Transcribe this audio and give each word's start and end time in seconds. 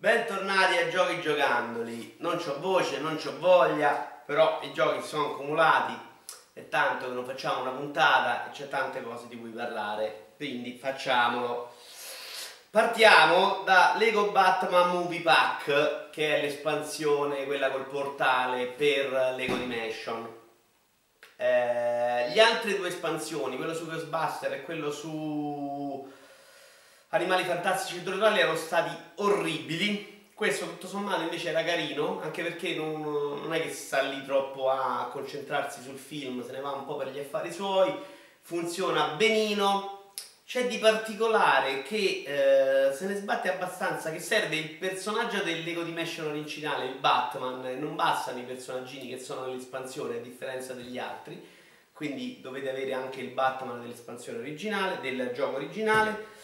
Bentornati 0.00 0.76
a 0.76 0.88
Giochi 0.90 1.20
Giocandoli. 1.20 2.18
Non 2.20 2.36
c'ho 2.36 2.60
voce, 2.60 3.00
non 3.00 3.16
c'ho 3.16 3.36
voglia, 3.40 3.94
però 4.24 4.60
i 4.62 4.72
giochi 4.72 5.04
sono 5.04 5.32
accumulati. 5.32 5.92
È 6.52 6.68
tanto 6.68 7.08
che 7.08 7.14
non 7.14 7.24
facciamo 7.24 7.62
una 7.62 7.72
puntata 7.72 8.46
e 8.46 8.52
c'è 8.52 8.68
tante 8.68 9.02
cose 9.02 9.26
di 9.26 9.36
cui 9.36 9.50
parlare. 9.50 10.34
Quindi 10.36 10.78
facciamolo. 10.78 11.74
Partiamo 12.70 13.62
da 13.64 13.96
Lego 13.98 14.30
Batman 14.30 14.90
Movie 14.90 15.20
Pack, 15.20 16.10
che 16.10 16.36
è 16.36 16.42
l'espansione, 16.42 17.44
quella 17.46 17.72
col 17.72 17.86
portale 17.86 18.66
per 18.66 19.34
Lego 19.34 19.56
Dimension. 19.56 20.32
Eh, 21.34 22.30
gli 22.30 22.38
altre 22.38 22.76
due 22.76 22.86
espansioni, 22.86 23.56
quello 23.56 23.74
su 23.74 23.84
Ghostbuster 23.84 24.52
e 24.52 24.62
quello 24.62 24.92
su 24.92 26.08
Animali 27.10 27.44
Fantastici 27.44 28.04
Naturali 28.04 28.40
erano 28.40 28.58
stati 28.58 28.94
orribili. 29.16 30.26
Questo 30.34 30.66
tutto 30.66 30.86
sommato 30.86 31.22
invece 31.22 31.48
era 31.48 31.64
carino, 31.64 32.20
anche 32.20 32.42
perché 32.42 32.74
non, 32.74 33.00
non, 33.00 33.54
è 33.54 33.62
che 33.62 33.72
sta 33.72 34.02
lì 34.02 34.22
troppo 34.26 34.68
a 34.68 35.08
concentrarsi 35.10 35.80
sul 35.82 35.96
film, 35.96 36.44
se 36.44 36.52
ne 36.52 36.60
va 36.60 36.72
un 36.72 36.84
po' 36.84 36.96
per 36.96 37.08
gli 37.08 37.18
affari 37.18 37.50
suoi, 37.50 37.94
funziona 38.42 39.14
benino. 39.16 40.12
C'è 40.44 40.66
di 40.66 40.76
particolare 40.76 41.82
che 41.82 42.24
eh, 42.26 42.92
se 42.92 43.06
ne 43.06 43.14
sbatte 43.14 43.50
abbastanza, 43.50 44.10
che 44.10 44.20
serve 44.20 44.56
il 44.56 44.70
personaggio 44.72 45.42
del 45.42 45.62
Lego 45.64 45.84
Dimension 45.84 46.26
originale, 46.26 46.84
il 46.84 46.98
Batman, 46.98 47.62
non 47.78 47.96
bastano 47.96 48.38
i 48.38 48.44
personaggini 48.44 49.08
che 49.08 49.18
sono 49.18 49.46
nell'espansione 49.46 50.16
a 50.16 50.20
differenza 50.20 50.74
degli 50.74 50.98
altri, 50.98 51.42
quindi 51.92 52.40
dovete 52.42 52.68
avere 52.68 52.92
anche 52.92 53.20
il 53.20 53.30
Batman 53.30 53.80
dell'espansione 53.80 54.38
originale, 54.38 55.00
del 55.00 55.32
gioco 55.34 55.56
originale 55.56 56.36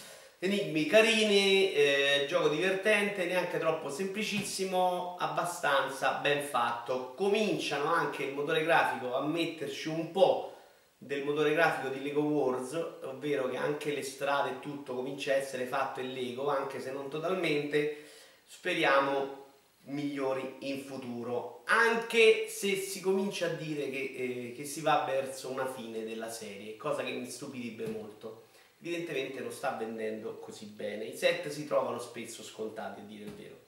enigmi 0.45 0.85
carini, 0.85 1.73
eh, 1.73 2.27
gioco 2.29 2.49
divertente, 2.49 3.25
neanche 3.25 3.59
troppo 3.59 3.89
semplicissimo, 3.89 5.17
abbastanza 5.19 6.19
ben 6.21 6.43
fatto. 6.43 7.15
Cominciano 7.15 7.91
anche 7.91 8.25
il 8.25 8.35
motore 8.35 8.63
grafico 8.63 9.15
a 9.15 9.23
metterci 9.23 9.89
un 9.89 10.11
po' 10.11 10.53
del 10.99 11.25
motore 11.25 11.55
grafico 11.55 11.89
di 11.89 12.03
Lego 12.03 12.21
Wars, 12.21 12.75
ovvero 13.05 13.49
che 13.49 13.57
anche 13.57 13.95
le 13.95 14.03
strade 14.03 14.51
e 14.51 14.61
tutto 14.61 14.95
comincia 14.95 15.33
a 15.33 15.37
essere 15.37 15.65
fatto 15.65 16.01
in 16.01 16.13
Lego, 16.13 16.51
anche 16.51 16.79
se 16.79 16.93
non 16.93 17.09
totalmente, 17.09 18.05
speriamo 18.45 19.43
migliori 19.87 20.57
in 20.61 20.81
futuro, 20.81 21.63
anche 21.65 22.49
se 22.49 22.77
si 22.77 23.01
comincia 23.01 23.47
a 23.47 23.55
dire 23.55 23.89
che, 23.89 24.15
eh, 24.15 24.53
che 24.55 24.65
si 24.65 24.83
va 24.83 25.05
verso 25.07 25.51
una 25.51 25.73
fine 25.73 26.05
della 26.05 26.31
serie, 26.31 26.77
cosa 26.77 27.03
che 27.03 27.13
mi 27.13 27.31
stupirebbe 27.31 27.87
molto 27.87 28.44
evidentemente 28.85 29.41
non 29.41 29.51
sta 29.51 29.71
vendendo 29.79 30.39
così 30.39 30.67
bene. 30.67 31.05
I 31.05 31.17
set 31.17 31.49
si 31.49 31.67
trovano 31.67 31.99
spesso 31.99 32.43
scontati, 32.43 33.01
a 33.01 33.05
dire 33.05 33.25
il 33.25 33.33
vero. 33.33 33.63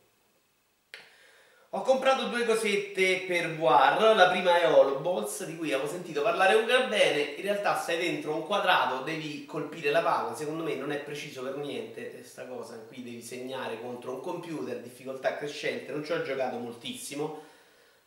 Ho 1.70 1.82
comprato 1.82 2.28
due 2.28 2.44
cosette 2.44 3.24
per 3.26 3.58
War, 3.58 4.14
la 4.14 4.30
prima 4.30 4.60
è 4.60 4.72
Holoballs, 4.72 5.44
di 5.44 5.56
cui 5.56 5.72
avevo 5.72 5.88
sentito 5.88 6.22
parlare 6.22 6.54
un 6.54 6.64
gran 6.64 6.88
bene, 6.88 7.20
in 7.20 7.42
realtà 7.42 7.78
sei 7.78 7.98
dentro 7.98 8.34
un 8.34 8.46
quadrato, 8.46 9.02
devi 9.02 9.44
colpire 9.44 9.90
la 9.90 10.00
palla, 10.00 10.34
secondo 10.34 10.62
me 10.62 10.74
non 10.76 10.92
è 10.92 11.00
preciso 11.00 11.42
per 11.42 11.56
niente 11.56 12.12
questa 12.12 12.46
cosa, 12.46 12.78
qui 12.78 13.02
devi 13.02 13.20
segnare 13.20 13.80
contro 13.80 14.14
un 14.14 14.20
computer, 14.20 14.80
difficoltà 14.80 15.36
crescente, 15.36 15.92
non 15.92 16.04
ci 16.04 16.12
ho 16.12 16.22
giocato 16.22 16.56
moltissimo, 16.56 17.42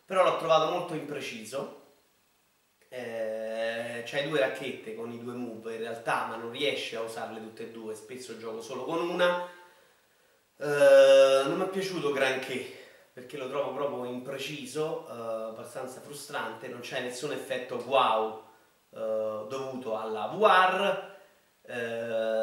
però 0.04 0.24
l'ho 0.24 0.38
trovato 0.38 0.72
molto 0.72 0.94
impreciso, 0.94 1.80
eh, 2.88 3.39
c'hai 4.04 4.28
due 4.28 4.40
racchette 4.40 4.94
con 4.94 5.10
i 5.12 5.18
due 5.18 5.34
move 5.34 5.74
in 5.74 5.80
realtà, 5.80 6.26
ma 6.26 6.36
non 6.36 6.50
riesci 6.50 6.96
a 6.96 7.02
usarle 7.02 7.40
tutte 7.40 7.64
e 7.64 7.70
due, 7.70 7.94
spesso 7.94 8.36
gioco 8.38 8.60
solo 8.60 8.84
con 8.84 9.08
una. 9.08 9.48
Eh, 10.56 11.42
non 11.46 11.56
mi 11.56 11.64
è 11.64 11.68
piaciuto 11.68 12.12
granché 12.12 12.78
perché 13.12 13.36
lo 13.36 13.48
trovo 13.48 13.72
proprio 13.72 14.04
impreciso, 14.04 15.06
eh, 15.08 15.12
abbastanza 15.50 16.00
frustrante, 16.00 16.68
non 16.68 16.80
c'è 16.80 17.00
nessun 17.02 17.32
effetto 17.32 17.76
wow 17.86 18.42
eh, 18.90 19.46
dovuto 19.48 19.98
alla 19.98 20.26
VR, 20.26 21.18
eh, 21.62 22.40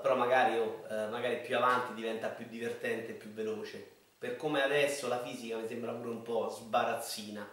però 0.00 0.16
magari, 0.16 0.58
oh, 0.58 0.84
eh, 0.90 1.06
magari 1.08 1.40
più 1.40 1.56
avanti 1.56 1.94
diventa 1.94 2.28
più 2.28 2.46
divertente 2.48 3.12
e 3.12 3.14
più 3.14 3.30
veloce. 3.30 3.96
Per 4.18 4.36
come 4.36 4.62
adesso 4.62 5.08
la 5.08 5.22
fisica 5.22 5.56
mi 5.56 5.68
sembra 5.68 5.92
pure 5.92 6.10
un 6.10 6.22
po' 6.22 6.48
sbarazzina 6.48 7.48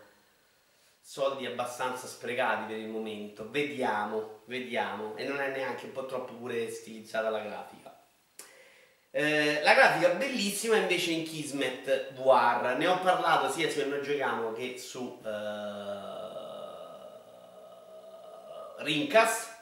soldi 1.08 1.46
abbastanza 1.46 2.08
sprecati 2.08 2.74
per 2.74 2.78
il 2.80 2.88
momento. 2.88 3.48
Vediamo, 3.52 4.42
vediamo. 4.46 5.16
E 5.16 5.28
non 5.28 5.40
è 5.40 5.50
neanche 5.50 5.86
un 5.86 5.92
po' 5.92 6.08
troppo 6.08 6.34
pure 6.34 6.72
stilizzata 6.72 7.30
la 7.30 7.42
grafica. 7.42 7.96
Eh, 9.12 9.62
la 9.62 9.76
grafica 9.76 10.10
bellissima 10.10 10.78
invece 10.78 11.12
in 11.12 11.24
Kismet 11.24 12.14
War. 12.18 12.76
Ne 12.78 12.88
ho 12.88 13.00
parlato 13.00 13.52
sia 13.52 13.70
su 13.70 13.88
Noi 13.88 14.02
Giochiamo 14.02 14.52
che 14.54 14.80
su 14.80 15.22
eh, 15.24 15.30
Rincas. 18.84 19.54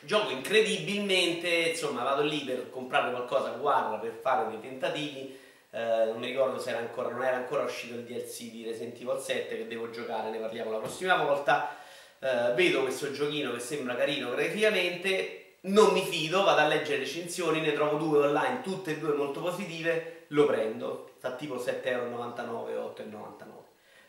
Gioco 0.00 0.30
incredibilmente, 0.30 1.48
insomma 1.48 2.04
vado 2.04 2.22
lì 2.22 2.44
per 2.44 2.70
comprare 2.70 3.10
qualcosa 3.10 3.48
a 3.48 3.56
War 3.56 3.98
per 3.98 4.20
fare 4.22 4.48
dei 4.50 4.60
tentativi 4.60 5.44
eh, 5.76 6.06
non 6.06 6.16
mi 6.16 6.28
ricordo 6.28 6.58
se 6.58 6.70
era 6.70 6.78
ancora, 6.78 7.10
non 7.10 7.22
era 7.22 7.36
ancora 7.36 7.64
uscito 7.64 7.96
il 7.96 8.04
DLC 8.04 8.50
di 8.50 8.64
Resident 8.64 8.98
Evil 8.98 9.20
7 9.20 9.56
che 9.58 9.66
devo 9.66 9.90
giocare, 9.90 10.30
ne 10.30 10.38
parliamo 10.38 10.70
la 10.70 10.78
prossima 10.78 11.22
volta. 11.22 11.76
Eh, 12.18 12.54
vedo 12.54 12.80
questo 12.80 13.12
giochino 13.12 13.52
che 13.52 13.60
sembra 13.60 13.94
carino 13.94 14.30
graficamente, 14.30 15.56
non 15.62 15.92
mi 15.92 16.02
fido, 16.02 16.44
vado 16.44 16.60
a 16.60 16.66
leggere 16.66 17.00
recensioni, 17.00 17.60
ne 17.60 17.74
trovo 17.74 17.98
due 17.98 18.26
online, 18.26 18.62
tutte 18.62 18.92
e 18.92 18.98
due 18.98 19.12
molto 19.12 19.42
positive, 19.42 20.24
lo 20.28 20.46
prendo, 20.46 21.10
sta 21.18 21.32
tipo 21.32 21.56
7,99€, 21.56 22.94
8,99€. 22.96 23.44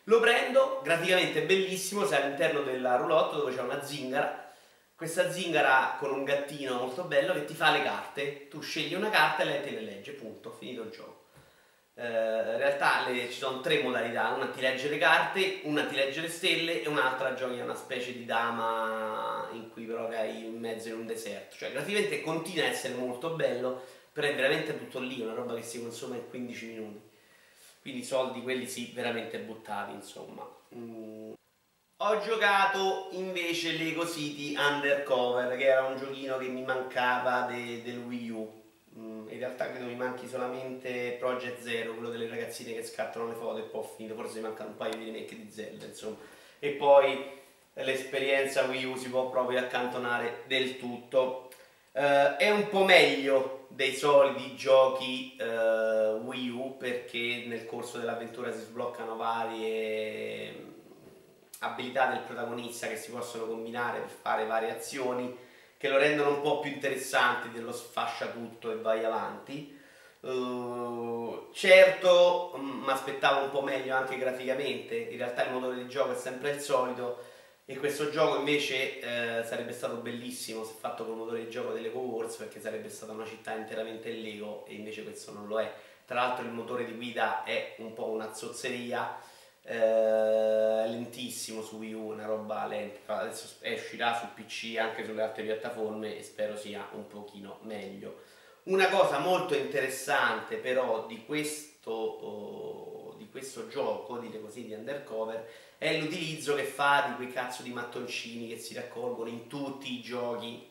Lo 0.04 0.20
prendo, 0.20 0.80
graficamente 0.82 1.42
bellissimo, 1.42 2.06
sei 2.06 2.22
all'interno 2.22 2.62
della 2.62 2.96
roulotte 2.96 3.36
dove 3.36 3.54
c'è 3.54 3.60
una 3.60 3.84
zingara, 3.84 4.54
questa 4.96 5.30
zingara 5.30 5.96
con 5.98 6.12
un 6.12 6.24
gattino 6.24 6.78
molto 6.78 7.02
bello 7.02 7.34
che 7.34 7.44
ti 7.44 7.52
fa 7.52 7.72
le 7.72 7.82
carte, 7.82 8.48
tu 8.48 8.62
scegli 8.62 8.94
una 8.94 9.10
carta 9.10 9.42
e 9.42 9.44
lei 9.44 9.62
te 9.62 9.70
le 9.72 9.82
legge, 9.82 10.12
punto, 10.12 10.50
finito 10.50 10.80
il 10.80 10.90
gioco. 10.90 11.26
Eh, 12.00 12.04
in 12.04 12.58
realtà 12.58 13.08
le, 13.08 13.28
ci 13.28 13.38
sono 13.38 13.60
tre 13.60 13.82
modalità, 13.82 14.28
una 14.28 14.46
ti 14.46 14.60
legge 14.60 14.88
le 14.88 14.98
carte, 14.98 15.62
una 15.64 15.84
ti 15.84 15.96
legge 15.96 16.20
le 16.20 16.28
stelle 16.28 16.80
e 16.80 16.86
un'altra 16.86 17.34
giochi 17.34 17.58
a 17.58 17.64
una 17.64 17.74
specie 17.74 18.12
di 18.12 18.24
dama 18.24 19.48
in 19.50 19.68
cui 19.70 19.82
però 19.82 20.06
hai 20.06 20.44
in 20.44 20.60
mezzo 20.60 20.90
in 20.90 20.94
un 20.94 21.06
deserto. 21.06 21.56
Cioè 21.56 21.72
graficamente 21.72 22.20
continua 22.20 22.66
a 22.66 22.68
essere 22.68 22.94
molto 22.94 23.30
bello, 23.30 23.84
però 24.12 24.28
è 24.28 24.34
veramente 24.36 24.78
tutto 24.78 25.00
lì, 25.00 25.20
una 25.20 25.34
roba 25.34 25.56
che 25.56 25.62
si 25.62 25.82
consuma 25.82 26.14
in 26.14 26.28
15 26.30 26.66
minuti. 26.66 27.00
Quindi 27.80 28.00
i 28.00 28.04
soldi 28.04 28.42
quelli 28.42 28.68
sì, 28.68 28.92
veramente 28.94 29.38
buttati, 29.40 29.92
insomma. 29.92 30.48
Mm. 30.76 31.32
Ho 32.00 32.20
giocato 32.20 33.08
invece 33.10 33.72
Lego 33.72 34.06
City 34.06 34.54
Undercover, 34.56 35.56
che 35.56 35.64
era 35.64 35.82
un 35.82 35.96
giochino 35.96 36.38
che 36.38 36.46
mi 36.46 36.62
mancava 36.62 37.48
de, 37.50 37.82
del 37.82 37.98
Wii 37.98 38.30
U 38.30 38.66
in 39.30 39.38
realtà 39.38 39.70
credo 39.70 39.86
mi 39.86 39.94
manchi 39.94 40.26
solamente 40.26 41.16
Project 41.18 41.62
Zero, 41.62 41.92
quello 41.94 42.10
delle 42.10 42.28
ragazzine 42.28 42.74
che 42.74 42.84
scattano 42.84 43.28
le 43.28 43.34
foto 43.34 43.58
e 43.58 43.62
poi 43.62 43.80
ho 43.80 43.92
finito, 43.96 44.14
forse 44.14 44.36
mi 44.36 44.42
mancano 44.42 44.70
un 44.70 44.76
paio 44.76 44.96
di 44.96 45.04
remake 45.04 45.36
di 45.36 45.50
Zelda, 45.50 45.84
insomma. 45.84 46.16
E 46.58 46.70
poi 46.70 47.36
l'esperienza 47.74 48.62
Wii 48.62 48.84
U 48.84 48.96
si 48.96 49.08
può 49.08 49.28
proprio 49.30 49.58
accantonare 49.58 50.42
del 50.46 50.78
tutto. 50.78 51.50
Uh, 51.92 52.36
è 52.36 52.50
un 52.50 52.68
po' 52.68 52.84
meglio 52.84 53.66
dei 53.68 53.94
soliti 53.94 54.54
giochi 54.56 55.36
uh, 55.40 56.22
Wii 56.24 56.48
U 56.50 56.76
perché 56.76 57.44
nel 57.46 57.66
corso 57.66 57.98
dell'avventura 57.98 58.52
si 58.52 58.60
sbloccano 58.60 59.16
varie 59.16 60.50
mm, 60.50 60.70
abilità 61.60 62.06
del 62.06 62.20
protagonista 62.20 62.86
che 62.86 62.96
si 62.96 63.10
possono 63.10 63.46
combinare 63.46 64.00
per 64.00 64.10
fare 64.10 64.46
varie 64.46 64.70
azioni 64.70 65.36
che 65.78 65.88
lo 65.88 65.96
rendono 65.96 66.30
un 66.30 66.40
po' 66.42 66.60
più 66.60 66.70
interessante 66.70 67.50
dello 67.50 67.72
sfascia 67.72 68.26
tutto 68.26 68.70
e 68.70 68.76
vai 68.76 69.04
avanti. 69.04 69.76
Uh, 70.20 71.48
certo, 71.52 72.52
mi 72.56 72.80
mm, 72.82 72.88
aspettavo 72.88 73.44
un 73.44 73.50
po' 73.50 73.62
meglio 73.62 73.94
anche 73.94 74.18
graficamente, 74.18 74.96
in 74.96 75.16
realtà 75.16 75.46
il 75.46 75.52
motore 75.52 75.76
di 75.76 75.88
gioco 75.88 76.12
è 76.12 76.16
sempre 76.16 76.50
il 76.50 76.60
solito 76.60 77.22
e 77.64 77.76
questo 77.76 78.10
gioco 78.10 78.38
invece 78.38 78.98
eh, 78.98 79.44
sarebbe 79.44 79.72
stato 79.72 79.96
bellissimo 79.96 80.64
se 80.64 80.72
fatto 80.76 81.04
con 81.04 81.12
il 81.12 81.18
motore 81.18 81.44
di 81.44 81.50
gioco 81.50 81.72
delle 81.72 81.88
Wars 81.88 82.34
perché 82.36 82.60
sarebbe 82.60 82.88
stata 82.88 83.12
una 83.12 83.26
città 83.26 83.54
interamente 83.54 84.08
in 84.08 84.22
Lego 84.22 84.64
e 84.66 84.74
invece 84.74 85.04
questo 85.04 85.32
non 85.32 85.46
lo 85.46 85.60
è. 85.60 85.72
Tra 86.04 86.16
l'altro 86.22 86.44
il 86.44 86.50
motore 86.50 86.84
di 86.86 86.94
guida 86.94 87.44
è 87.44 87.74
un 87.78 87.92
po' 87.92 88.06
una 88.06 88.32
zozzeria 88.32 89.16
eh, 89.70 90.88
lentissimo 90.88 91.60
su 91.62 91.76
Wii 91.76 91.92
U, 91.92 92.06
una 92.12 92.24
roba 92.24 92.66
lenta, 92.66 93.18
adesso 93.18 93.56
uscirà 93.62 94.18
su 94.18 94.26
PC 94.34 94.78
anche 94.78 95.04
sulle 95.04 95.20
altre 95.20 95.42
piattaforme 95.42 96.18
e 96.18 96.22
spero 96.22 96.56
sia 96.56 96.88
un 96.92 97.06
pochino 97.06 97.58
meglio. 97.62 98.22
Una 98.64 98.88
cosa 98.88 99.18
molto 99.18 99.54
interessante 99.54 100.56
però 100.56 101.06
di 101.06 101.22
questo, 101.26 101.90
oh, 101.90 103.14
di 103.18 103.28
questo 103.28 103.68
gioco, 103.68 104.16
dire 104.16 104.40
così, 104.40 104.64
di 104.64 104.72
Undercover, 104.72 105.46
è 105.76 105.98
l'utilizzo 105.98 106.54
che 106.54 106.64
fa 106.64 107.04
di 107.08 107.14
quei 107.16 107.30
cazzo 107.30 107.62
di 107.62 107.70
mattoncini 107.70 108.48
che 108.48 108.56
si 108.56 108.72
raccolgono 108.72 109.28
in 109.28 109.48
tutti 109.48 109.92
i 109.92 110.00
giochi 110.00 110.66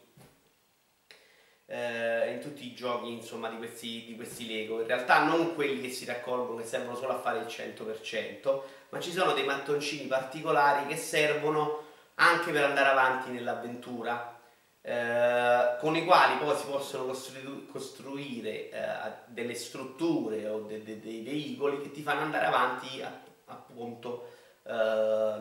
eh, 1.67 2.31
in 2.31 2.39
tutti 2.39 2.65
i 2.65 2.73
giochi 2.73 3.11
insomma, 3.11 3.49
di, 3.49 3.57
questi, 3.57 4.05
di 4.05 4.15
questi 4.15 4.47
Lego. 4.47 4.81
In 4.81 4.87
realtà 4.87 5.23
non 5.23 5.53
quelli 5.55 5.81
che 5.81 5.89
si 5.89 6.05
raccolgono, 6.05 6.59
che 6.59 6.65
servono 6.65 6.95
solo 6.95 7.13
a 7.13 7.19
fare 7.19 7.39
il 7.39 7.45
100%, 7.47 8.63
ma 8.89 8.99
ci 8.99 9.11
sono 9.11 9.33
dei 9.33 9.43
mattoncini 9.45 10.07
particolari 10.07 10.87
che 10.87 10.95
servono 10.97 11.83
anche 12.15 12.51
per 12.51 12.63
andare 12.63 12.89
avanti 12.89 13.31
nell'avventura. 13.31 14.35
Eh, 14.81 15.75
con 15.79 15.95
i 15.97 16.05
quali 16.05 16.37
poi 16.37 16.55
si 16.55 16.65
possono 16.65 17.05
costru- 17.07 17.69
costruire 17.69 18.69
eh, 18.69 19.11
delle 19.25 19.53
strutture 19.53 20.47
o 20.47 20.61
de- 20.61 20.81
de- 20.83 20.99
dei 21.01 21.21
veicoli 21.23 21.81
che 21.81 21.91
ti 21.91 22.01
fanno 22.01 22.21
andare 22.21 22.45
avanti 22.45 23.01
a- 23.01 23.11
appunto 23.47 24.29
eh, 24.63 24.71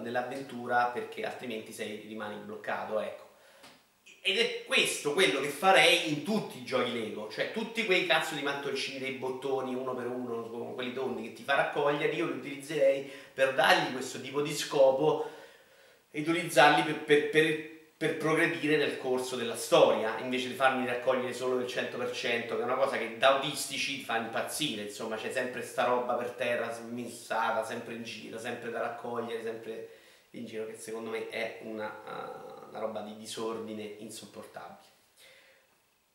nell'avventura 0.01 0.87
perché 0.87 1.25
altrimenti 1.25 1.73
sei, 1.73 2.01
rimani 2.09 2.37
bloccato. 2.45 2.99
Ecco. 3.01 3.26
Ed 4.29 4.39
è 4.39 4.65
questo 4.65 5.13
quello 5.13 5.39
che 5.39 5.47
farei 5.47 6.09
in 6.09 6.25
tutti 6.25 6.59
i 6.59 6.65
giochi 6.65 6.93
Lego, 6.93 7.31
cioè 7.31 7.53
tutti 7.53 7.85
quei 7.85 8.07
cazzo 8.07 8.35
di 8.35 8.43
mattoncini 8.43 8.99
dei 8.99 9.13
bottoni 9.13 9.73
uno 9.73 9.95
per 9.95 10.09
uno, 10.09 10.73
quelli 10.75 10.93
tondi 10.93 11.23
che 11.23 11.33
ti 11.33 11.45
fa 11.45 11.55
raccogliere, 11.55 12.13
io 12.13 12.27
li 12.27 12.39
utilizzerei 12.39 13.09
per 13.33 13.55
dargli 13.55 13.93
questo 13.93 14.21
tipo 14.21 14.43
di 14.43 14.53
scopo 14.53 15.31
e 16.11 16.23
utilizzarli 16.23 16.83
per, 16.83 17.05
per, 17.05 17.31
per, 17.31 17.71
per 17.97 18.17
progredire 18.17 18.77
nel 18.77 18.99
corso 18.99 19.37
della 19.37 19.55
storia, 19.55 20.19
invece 20.19 20.49
di 20.49 20.55
farmi 20.55 20.85
raccogliere 20.87 21.33
solo 21.33 21.61
il 21.61 21.67
100%, 21.67 22.19
che 22.19 22.49
è 22.49 22.63
una 22.63 22.75
cosa 22.75 22.99
che 22.99 23.19
da 23.19 23.37
autistici 23.37 23.99
ti 23.99 24.03
fa 24.03 24.17
impazzire, 24.17 24.83
insomma 24.83 25.15
c'è 25.15 25.31
sempre 25.31 25.63
sta 25.63 25.85
roba 25.85 26.15
per 26.15 26.31
terra 26.31 26.73
smissata, 26.73 27.65
sempre 27.65 27.95
in 27.95 28.03
giro, 28.03 28.41
sempre 28.41 28.73
da 28.73 28.81
raccogliere, 28.81 29.41
sempre 29.45 29.89
in 30.31 30.47
giro, 30.47 30.67
che 30.67 30.75
secondo 30.77 31.11
me 31.11 31.29
è 31.29 31.61
una... 31.63 31.95
Uh, 32.05 32.56
una 32.77 32.87
roba 32.87 33.01
di 33.01 33.17
disordine 33.17 33.83
insopportabile. 33.99 34.95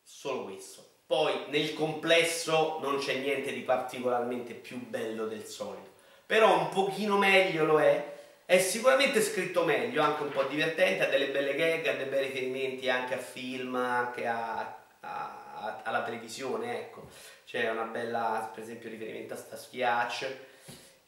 Solo 0.02 0.44
questo. 0.44 0.86
Poi 1.06 1.46
nel 1.48 1.74
complesso 1.74 2.78
non 2.80 2.98
c'è 2.98 3.16
niente 3.16 3.52
di 3.52 3.60
particolarmente 3.60 4.54
più 4.54 4.78
bello 4.86 5.26
del 5.26 5.44
solito, 5.44 5.90
però 6.24 6.58
un 6.58 6.68
pochino 6.70 7.18
meglio 7.18 7.64
lo 7.64 7.80
è. 7.80 8.10
È 8.44 8.58
sicuramente 8.58 9.20
scritto 9.20 9.64
meglio, 9.64 10.02
anche 10.02 10.22
un 10.22 10.30
po' 10.30 10.44
divertente, 10.44 11.04
ha 11.04 11.08
delle 11.08 11.28
belle 11.28 11.54
gag, 11.54 11.86
ha 11.86 11.94
dei 11.94 12.06
bei 12.06 12.26
riferimenti 12.26 12.88
anche 12.88 13.14
a 13.14 13.18
film, 13.18 13.74
anche 13.74 14.26
a, 14.26 14.84
a, 15.00 15.80
alla 15.82 16.02
televisione, 16.02 16.80
ecco. 16.80 17.08
C'è 17.46 17.70
una 17.70 17.84
bella, 17.84 18.50
per 18.52 18.62
esempio, 18.62 18.88
riferimento 18.88 19.34
a 19.34 19.36
Starsky 19.36 19.82
Hutch. 19.82 20.36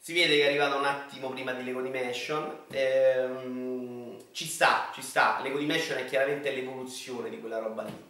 Si 0.05 0.13
vede 0.13 0.37
che 0.37 0.43
è 0.43 0.45
arrivato 0.45 0.77
un 0.77 0.85
attimo 0.85 1.29
prima 1.31 1.51
di 1.53 1.63
Lego 1.63 1.81
Dimension. 1.81 2.65
Ehm, 2.69 4.25
ci 4.33 4.45
sta, 4.45 4.91
ci 4.93 5.01
sta. 5.01 5.39
Lego 5.41 5.57
Dimension 5.57 5.97
è 5.97 6.05
chiaramente 6.05 6.51
l'evoluzione 6.51 7.31
di 7.31 7.39
quella 7.39 7.57
roba 7.57 7.81
lì. 7.81 8.03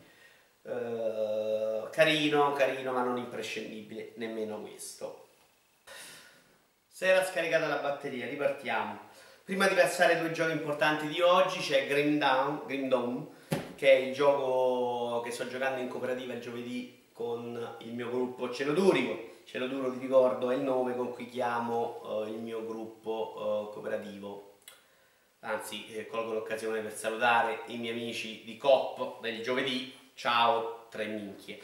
Uh, 0.64 1.90
carino, 1.92 2.52
carino, 2.52 2.92
ma 2.92 3.02
non 3.02 3.16
imprescindibile, 3.16 4.12
nemmeno 4.16 4.60
questo. 4.60 5.28
Se 6.86 7.08
era 7.08 7.24
scaricata 7.24 7.66
la 7.66 7.78
batteria, 7.78 8.28
ripartiamo. 8.28 9.00
Prima 9.46 9.66
di 9.70 9.76
passare 9.76 10.16
ai 10.16 10.20
due 10.20 10.34
giochi 10.34 10.52
importanti 10.52 11.08
di 11.08 11.22
oggi 11.22 11.60
c'è 11.60 11.88
Green 11.88 12.20
Down, 12.20 12.64
Green 12.66 12.90
Dawn, 12.90 13.26
che 13.78 13.90
è 13.90 13.96
il 13.96 14.14
gioco 14.14 15.22
che 15.22 15.32
sto 15.32 15.48
giocando 15.48 15.80
in 15.80 15.88
cooperativa 15.88 16.34
il 16.34 16.42
giovedì 16.42 17.06
con 17.14 17.78
il 17.80 17.94
mio 17.94 18.10
gruppo 18.10 18.50
Celodurico. 19.46 19.48
Celoduro, 19.48 19.90
vi 19.90 20.00
ricordo, 20.00 20.52
è 20.52 20.56
il 20.56 20.62
nome 20.62 20.96
con 20.96 21.14
cui 21.14 21.30
chiamo 21.30 22.02
uh, 22.04 22.28
il 22.28 22.40
mio 22.40 22.66
gruppo 22.66 23.70
uh, 23.70 23.74
cooperativo 23.74 24.54
anzi 25.46 25.86
eh, 25.94 26.08
colgo 26.08 26.34
l'occasione 26.34 26.82
per 26.82 26.94
salutare 26.94 27.62
i 27.68 27.78
miei 27.78 27.94
amici 27.94 28.42
di 28.44 28.58
COP 28.58 29.22
del 29.22 29.42
giovedì, 29.42 29.94
ciao 30.16 30.88
tre 30.90 31.06
minchie. 31.06 31.60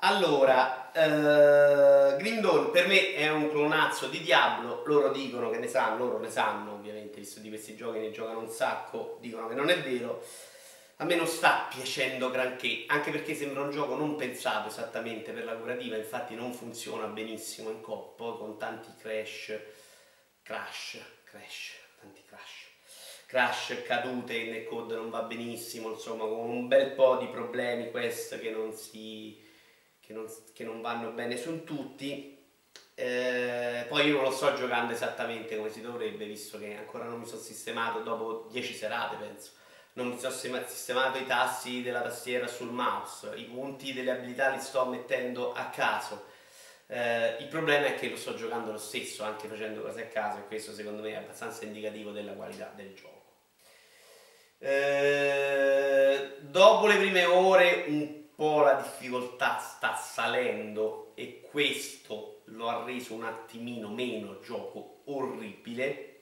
Allora, 0.00 0.92
eh, 0.92 2.16
Green 2.18 2.40
Dawn 2.40 2.70
per 2.70 2.86
me 2.86 3.14
è 3.14 3.30
un 3.30 3.48
clonazzo 3.50 4.06
di 4.06 4.20
Diablo, 4.20 4.82
loro 4.86 5.10
dicono 5.10 5.50
che 5.50 5.58
ne 5.58 5.66
sanno, 5.66 6.04
loro 6.04 6.18
ne 6.18 6.30
sanno 6.30 6.72
ovviamente, 6.72 7.18
visto 7.18 7.40
di 7.40 7.48
questi 7.48 7.74
giochi 7.74 7.98
ne 7.98 8.10
giocano 8.10 8.40
un 8.40 8.48
sacco, 8.48 9.18
dicono 9.20 9.48
che 9.48 9.54
non 9.54 9.70
è 9.70 9.80
vero, 9.80 10.22
a 11.00 11.04
me 11.04 11.14
non 11.14 11.26
sta 11.26 11.68
piacendo 11.72 12.30
granché, 12.30 12.84
anche 12.86 13.10
perché 13.10 13.34
sembra 13.34 13.62
un 13.62 13.70
gioco 13.70 13.96
non 13.96 14.16
pensato 14.16 14.68
esattamente 14.68 15.32
per 15.32 15.44
la 15.44 15.56
curativa, 15.56 15.96
infatti 15.96 16.34
non 16.34 16.52
funziona 16.52 17.06
benissimo 17.06 17.70
in 17.70 17.80
COP, 17.80 18.38
con 18.38 18.58
tanti 18.58 18.90
crash, 18.98 19.58
crash, 20.42 20.98
crash, 21.24 21.72
tanti 22.00 22.22
crash 22.26 22.68
crash, 23.28 23.82
cadute, 23.84 24.34
il 24.34 24.50
netcode 24.50 24.94
non 24.94 25.10
va 25.10 25.20
benissimo, 25.20 25.90
insomma 25.90 26.24
con 26.24 26.48
un 26.48 26.66
bel 26.66 26.92
po' 26.92 27.16
di 27.16 27.26
problemi 27.26 27.90
quest 27.90 28.40
che 28.40 28.50
non, 28.50 28.72
si, 28.72 29.38
che 30.00 30.14
non, 30.14 30.26
che 30.54 30.64
non 30.64 30.80
vanno 30.80 31.10
bene 31.10 31.36
su 31.36 31.62
tutti. 31.62 32.36
Eh, 32.94 33.84
poi 33.86 34.06
io 34.06 34.14
non 34.14 34.24
lo 34.24 34.30
sto 34.30 34.54
giocando 34.54 34.94
esattamente 34.94 35.58
come 35.58 35.68
si 35.68 35.82
dovrebbe, 35.82 36.24
visto 36.24 36.58
che 36.58 36.74
ancora 36.74 37.04
non 37.04 37.20
mi 37.20 37.26
sono 37.26 37.42
sistemato 37.42 38.00
dopo 38.00 38.48
10 38.50 38.72
serate, 38.72 39.16
penso. 39.16 39.50
Non 39.98 40.10
mi 40.10 40.18
sono 40.20 40.32
sistemato 40.32 41.18
i 41.18 41.26
tassi 41.26 41.82
della 41.82 42.02
tastiera 42.02 42.46
sul 42.46 42.70
mouse, 42.70 43.32
i 43.34 43.42
punti 43.42 43.92
delle 43.92 44.12
abilità 44.12 44.50
li 44.50 44.60
sto 44.60 44.84
mettendo 44.84 45.52
a 45.52 45.70
caso. 45.70 46.26
Eh, 46.86 47.38
il 47.40 47.48
problema 47.48 47.86
è 47.86 47.96
che 47.96 48.08
lo 48.08 48.16
sto 48.16 48.36
giocando 48.36 48.70
lo 48.70 48.78
stesso, 48.78 49.24
anche 49.24 49.48
facendo 49.48 49.82
cose 49.82 50.02
a 50.02 50.06
caso, 50.06 50.38
e 50.38 50.46
questo 50.46 50.72
secondo 50.72 51.02
me 51.02 51.10
è 51.10 51.16
abbastanza 51.16 51.64
indicativo 51.64 52.12
della 52.12 52.30
qualità 52.34 52.72
del 52.76 52.94
gioco. 52.94 53.24
Eh, 54.60 56.36
dopo 56.42 56.86
le 56.86 56.96
prime 56.96 57.24
ore 57.24 57.86
un 57.88 58.34
po' 58.36 58.60
la 58.60 58.74
difficoltà 58.74 59.58
sta 59.58 59.96
salendo 59.96 61.10
e 61.16 61.40
questo 61.40 62.42
lo 62.44 62.68
ha 62.68 62.84
reso 62.84 63.14
un 63.14 63.24
attimino 63.24 63.88
meno 63.88 64.38
gioco 64.38 65.00
orribile 65.06 66.17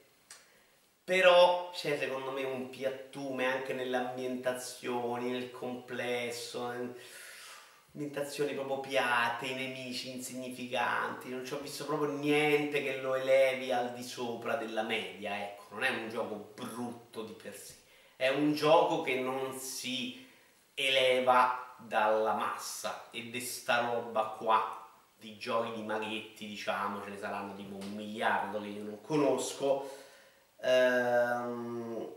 però 1.06 1.70
c'è 1.73 1.97
secondo 1.97 2.32
me 2.32 2.43
un 2.43 2.69
piattume 2.69 3.47
anche 3.47 3.73
nelle 3.73 3.97
ambientazioni, 3.97 5.31
nel 5.31 5.53
complesso, 5.53 6.75
ambientazioni 7.94 8.55
proprio 8.55 8.81
piatte, 8.81 9.47
i 9.47 9.55
nemici 9.55 10.11
insignificanti, 10.11 11.31
non 11.31 11.47
ci 11.47 11.55
ho 11.55 11.61
visto 11.61 11.85
proprio 11.87 12.11
niente 12.11 12.82
che 12.82 13.00
lo 13.00 13.14
elevi 13.14 13.70
al 13.70 13.94
di 13.94 14.03
sopra 14.03 14.56
della 14.56 14.82
media, 14.82 15.41
ecco, 15.41 15.67
non 15.75 15.85
è 15.85 15.91
un 15.91 16.08
gioco 16.08 16.53
brutto 16.55 17.23
di 17.23 17.32
per 17.32 17.55
sé 17.55 17.85
è 18.17 18.29
un 18.29 18.55
gioco 18.55 19.02
che 19.02 19.20
non 19.20 19.52
si 19.52 20.26
eleva 20.73 21.75
dalla 21.79 22.32
massa 22.32 23.09
ed 23.11 23.35
è 23.35 23.41
sta 23.41 23.90
roba 23.90 24.35
qua 24.38 24.88
di 25.19 25.37
giochi 25.37 25.73
di 25.73 25.83
maghetti 25.83 26.47
diciamo 26.47 27.02
ce 27.02 27.11
ne 27.11 27.19
saranno 27.19 27.54
tipo 27.54 27.76
un 27.76 27.95
miliardo 27.95 28.61
che 28.61 28.69
io 28.69 28.83
non 28.83 29.00
conosco 29.02 30.04
ehm, 30.66 32.14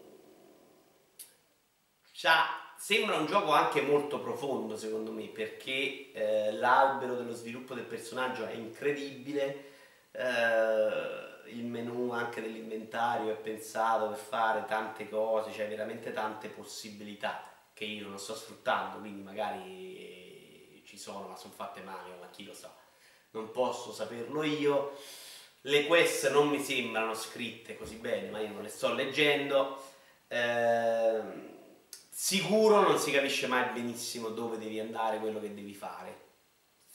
sembra 2.78 3.18
un 3.18 3.26
gioco 3.26 3.52
anche 3.52 3.82
molto 3.82 4.20
profondo 4.20 4.76
secondo 4.76 5.12
me 5.12 5.28
perché 5.28 6.12
eh, 6.12 6.52
l'albero 6.54 7.16
dello 7.16 7.34
sviluppo 7.34 7.74
del 7.74 7.86
personaggio 7.86 8.46
è 8.46 8.54
incredibile 8.54 9.68
eh, 10.12 11.30
il 11.52 11.66
menu 11.66 12.12
anche 12.12 12.42
dell'inventario 12.42 13.32
è 13.32 13.36
pensato 13.36 14.08
per 14.08 14.18
fare 14.18 14.66
tante 14.66 15.10
cose, 15.10 15.52
c'è 15.52 15.68
veramente 15.68 16.12
tante 16.12 16.48
possibilità 16.50 17.44
che 17.74 17.86
io 17.86 18.08
non 18.08 18.20
sto 18.20 18.36
sfruttando, 18.36 19.00
quindi 19.00 19.22
magari 19.22 20.84
ci 20.86 20.98
sono, 20.98 21.28
ma 21.28 21.36
sono 21.36 21.54
fatte 21.54 21.82
male, 21.82 22.16
ma 22.20 22.30
chi 22.30 22.44
lo 22.44 22.54
sa. 22.54 22.74
Non 23.32 23.52
posso 23.52 23.92
saperlo 23.94 24.44
io. 24.44 24.98
Le 25.62 25.86
quest 25.88 26.32
non 26.32 26.48
mi 26.48 26.60
sembrano 26.60 27.14
scritte 27.14 27.78
così 27.78 27.96
bene, 27.96 28.30
ma 28.30 28.40
io 28.40 28.50
non 28.50 28.62
le 28.62 28.70
sto 28.70 28.94
leggendo. 28.94 29.82
Eh, 30.28 31.22
sicuro 32.10 32.82
non 32.82 32.98
si 32.98 33.12
capisce 33.12 33.48
mai 33.48 33.72
benissimo 33.74 34.30
dove 34.30 34.58
devi 34.58 34.80
andare, 34.80 35.20
quello 35.20 35.40
che 35.40 35.54
devi 35.54 35.74
fare 35.74 36.28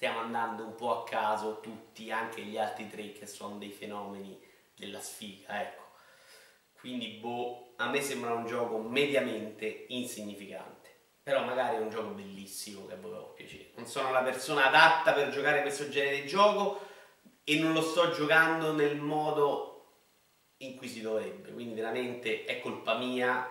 stiamo 0.04 0.18
andando 0.18 0.64
un 0.64 0.74
po' 0.74 1.00
a 1.00 1.04
caso 1.04 1.60
tutti, 1.60 2.10
anche 2.10 2.42
gli 2.42 2.58
altri 2.58 2.90
tre 2.90 3.12
che 3.12 3.26
sono 3.26 3.56
dei 3.56 3.70
fenomeni 3.70 4.38
della 4.76 5.00
sfiga, 5.00 5.62
ecco. 5.62 5.82
Quindi, 6.78 7.06
boh, 7.06 7.72
a 7.76 7.88
me 7.88 8.02
sembra 8.02 8.34
un 8.34 8.44
gioco 8.44 8.76
mediamente 8.76 9.86
insignificante. 9.88 10.90
Però 11.22 11.42
magari 11.42 11.76
è 11.76 11.78
un 11.78 11.88
gioco 11.88 12.08
bellissimo 12.08 12.86
che 12.86 12.92
a 12.92 12.96
voi 12.96 13.18
piacere. 13.34 13.70
Non 13.76 13.86
sono 13.86 14.10
la 14.10 14.20
persona 14.20 14.66
adatta 14.66 15.14
per 15.14 15.30
giocare 15.30 15.62
questo 15.62 15.88
genere 15.88 16.20
di 16.20 16.28
gioco 16.28 16.80
e 17.44 17.58
non 17.58 17.72
lo 17.72 17.82
sto 17.82 18.10
giocando 18.10 18.72
nel 18.72 18.96
modo 18.96 19.74
in 20.58 20.76
cui 20.76 20.88
si 20.88 21.00
dovrebbe. 21.00 21.52
Quindi 21.52 21.74
veramente 21.74 22.44
è 22.44 22.60
colpa 22.60 22.96
mia 22.96 23.48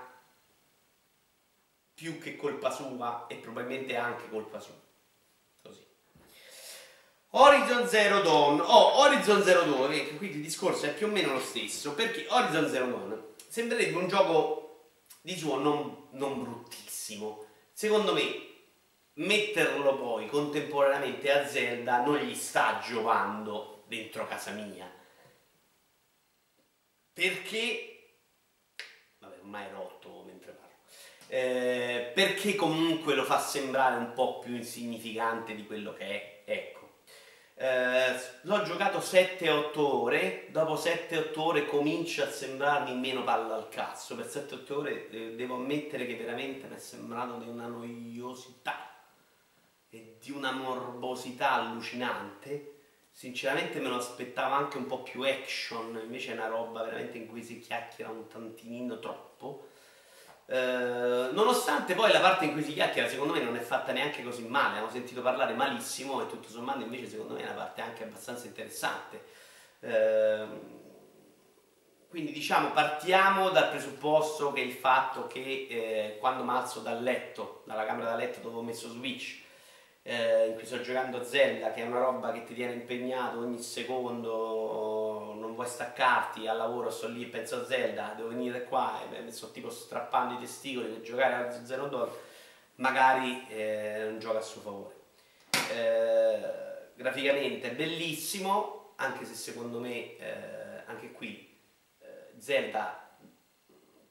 più 1.94 2.20
che 2.20 2.36
colpa 2.36 2.72
sua 2.72 3.28
e 3.28 3.36
probabilmente 3.36 3.96
anche 3.96 4.30
colpa 4.30 4.60
sua. 4.60 4.82
Horizon 7.36 7.88
Zero 7.88 8.22
Dawn, 8.22 8.60
oh, 8.60 9.00
Horizon 9.00 9.42
Zero 9.42 9.64
Dawn, 9.64 9.92
ecco, 9.92 10.18
quindi 10.18 10.38
il 10.38 10.44
discorso 10.44 10.86
è 10.86 10.94
più 10.94 11.08
o 11.08 11.10
meno 11.10 11.34
lo 11.34 11.40
stesso, 11.40 11.96
perché 11.96 12.28
Horizon 12.30 12.70
Zero 12.70 12.86
Dawn 12.86 13.24
sembrerebbe 13.48 13.98
un 13.98 14.08
gioco 14.08 14.92
di 15.20 15.36
suo 15.36 15.58
non, 15.58 16.10
non 16.12 16.44
bruttissimo. 16.44 17.46
Secondo 17.72 18.14
me 18.14 18.52
metterlo 19.14 19.96
poi 19.96 20.28
contemporaneamente 20.28 21.32
a 21.32 21.48
Zelda 21.48 22.04
non 22.04 22.18
gli 22.18 22.36
sta 22.36 22.80
giovando 22.86 23.73
dentro 23.88 24.28
casa 24.28 24.52
mia. 24.52 24.90
Perché, 27.14 28.18
vabbè 29.20 29.38
ormai 29.40 29.70
rotto 29.72 30.24
mentre 30.26 30.52
parlo, 30.54 30.76
eh, 31.28 32.12
perché 32.14 32.56
comunque 32.56 33.14
lo 33.14 33.24
fa 33.24 33.40
sembrare 33.40 33.98
un 33.98 34.14
po' 34.14 34.40
più 34.40 34.56
insignificante 34.56 35.54
di 35.56 35.66
quello 35.66 35.94
che 35.94 36.06
è, 36.06 36.44
ecco. 36.46 36.82
Eh, 37.56 38.20
l'ho 38.42 38.64
giocato 38.64 38.98
7-8 38.98 39.80
ore, 39.80 40.48
dopo 40.50 40.74
7-8 40.74 41.40
ore 41.40 41.66
comincia 41.66 42.26
a 42.26 42.32
sembrarmi 42.32 42.96
meno 42.96 43.24
palla 43.24 43.56
al 43.56 43.70
cazzo, 43.70 44.16
per 44.16 44.26
7-8 44.26 44.74
ore 44.74 45.10
eh, 45.10 45.36
devo 45.36 45.56
ammettere 45.56 46.08
che 46.08 46.16
veramente 46.16 46.68
mi 46.68 46.76
è 46.76 46.80
sembrato 46.80 47.38
di 47.38 47.48
una 47.48 47.68
noiosità 47.68 48.92
e 49.90 50.18
di 50.20 50.32
una 50.32 50.52
morbosità 50.52 51.52
allucinante. 51.52 52.73
Sinceramente 53.16 53.80
me 53.80 53.90
lo 53.90 53.98
aspettavo 53.98 54.56
anche 54.56 54.78
un 54.78 54.88
po' 54.88 55.04
più 55.04 55.22
action, 55.22 56.00
invece 56.04 56.32
è 56.32 56.34
una 56.34 56.48
roba 56.48 56.82
veramente 56.82 57.20
in 57.20 57.28
cui 57.28 57.44
si 57.44 57.60
chiacchiera 57.60 58.10
un 58.10 58.28
tantinino 58.28 58.98
troppo. 58.98 59.68
Eh, 60.48 61.30
nonostante 61.32 61.94
poi 61.94 62.12
la 62.12 62.20
parte 62.20 62.46
in 62.46 62.54
cui 62.54 62.64
si 62.64 62.74
chiacchiera 62.74 63.08
secondo 63.08 63.34
me 63.34 63.40
non 63.40 63.56
è 63.56 63.60
fatta 63.60 63.92
neanche 63.92 64.24
così 64.24 64.48
male, 64.48 64.80
hanno 64.80 64.90
sentito 64.90 65.22
parlare 65.22 65.54
malissimo 65.54 66.24
e 66.24 66.28
tutto 66.28 66.50
sommato 66.50 66.82
invece 66.82 67.08
secondo 67.08 67.36
me 67.36 67.42
è 67.42 67.44
una 67.44 67.54
parte 67.54 67.82
anche 67.82 68.04
abbastanza 68.04 68.48
interessante. 68.48 69.24
Eh, 69.80 70.48
quindi 72.10 72.32
diciamo 72.32 72.72
partiamo 72.72 73.50
dal 73.52 73.70
presupposto 73.70 74.52
che 74.54 74.62
il 74.62 74.74
fatto 74.74 75.28
che 75.28 75.68
eh, 75.70 76.18
quando 76.20 76.52
alzo 76.52 76.80
dal 76.80 77.02
letto, 77.02 77.62
dalla 77.66 77.86
camera 77.86 78.10
da 78.10 78.16
letto 78.16 78.40
dove 78.40 78.58
ho 78.58 78.64
messo 78.64 78.90
Switch, 78.90 79.43
eh, 80.04 80.48
in 80.48 80.56
cui 80.56 80.66
sto 80.66 80.82
giocando 80.82 81.24
Zelda, 81.24 81.72
che 81.72 81.82
è 81.82 81.88
una 81.88 82.00
roba 82.00 82.32
che 82.34 82.44
ti 82.44 82.54
tiene 82.54 82.74
impegnato 82.74 83.40
ogni 83.40 83.62
secondo, 83.62 85.34
non 85.40 85.56
vuoi 85.56 85.68
staccarti, 85.68 86.48
al 86.48 86.58
lavoro 86.58 86.90
sto 86.90 87.08
lì 87.08 87.24
e 87.24 87.28
penso 87.28 87.62
a 87.62 87.66
Zelda, 87.66 88.14
devo 88.16 88.30
venire 88.30 88.66
qua 88.66 89.02
e 89.12 89.22
mi 89.22 89.32
sto 89.32 89.52
tipo 89.52 89.70
strappando 89.70 90.36
i 90.36 90.40
testicoli 90.40 90.88
per 90.88 91.02
giocare 91.02 91.34
a 91.36 91.66
Zero 91.66 91.88
Dawn, 91.88 92.10
magari 92.76 93.48
eh, 93.48 94.02
non 94.04 94.20
gioca 94.20 94.40
a 94.40 94.42
suo 94.42 94.62
favore. 94.62 94.96
Eh, 95.74 96.92
graficamente 96.96 97.72
è 97.72 97.74
bellissimo, 97.74 98.94
anche 98.98 99.24
se 99.24 99.36
secondo 99.36 99.80
me, 99.80 100.18
eh, 100.18 100.84
anche 100.86 101.12
qui, 101.14 101.58
eh, 102.00 102.34
Zelda 102.38 103.03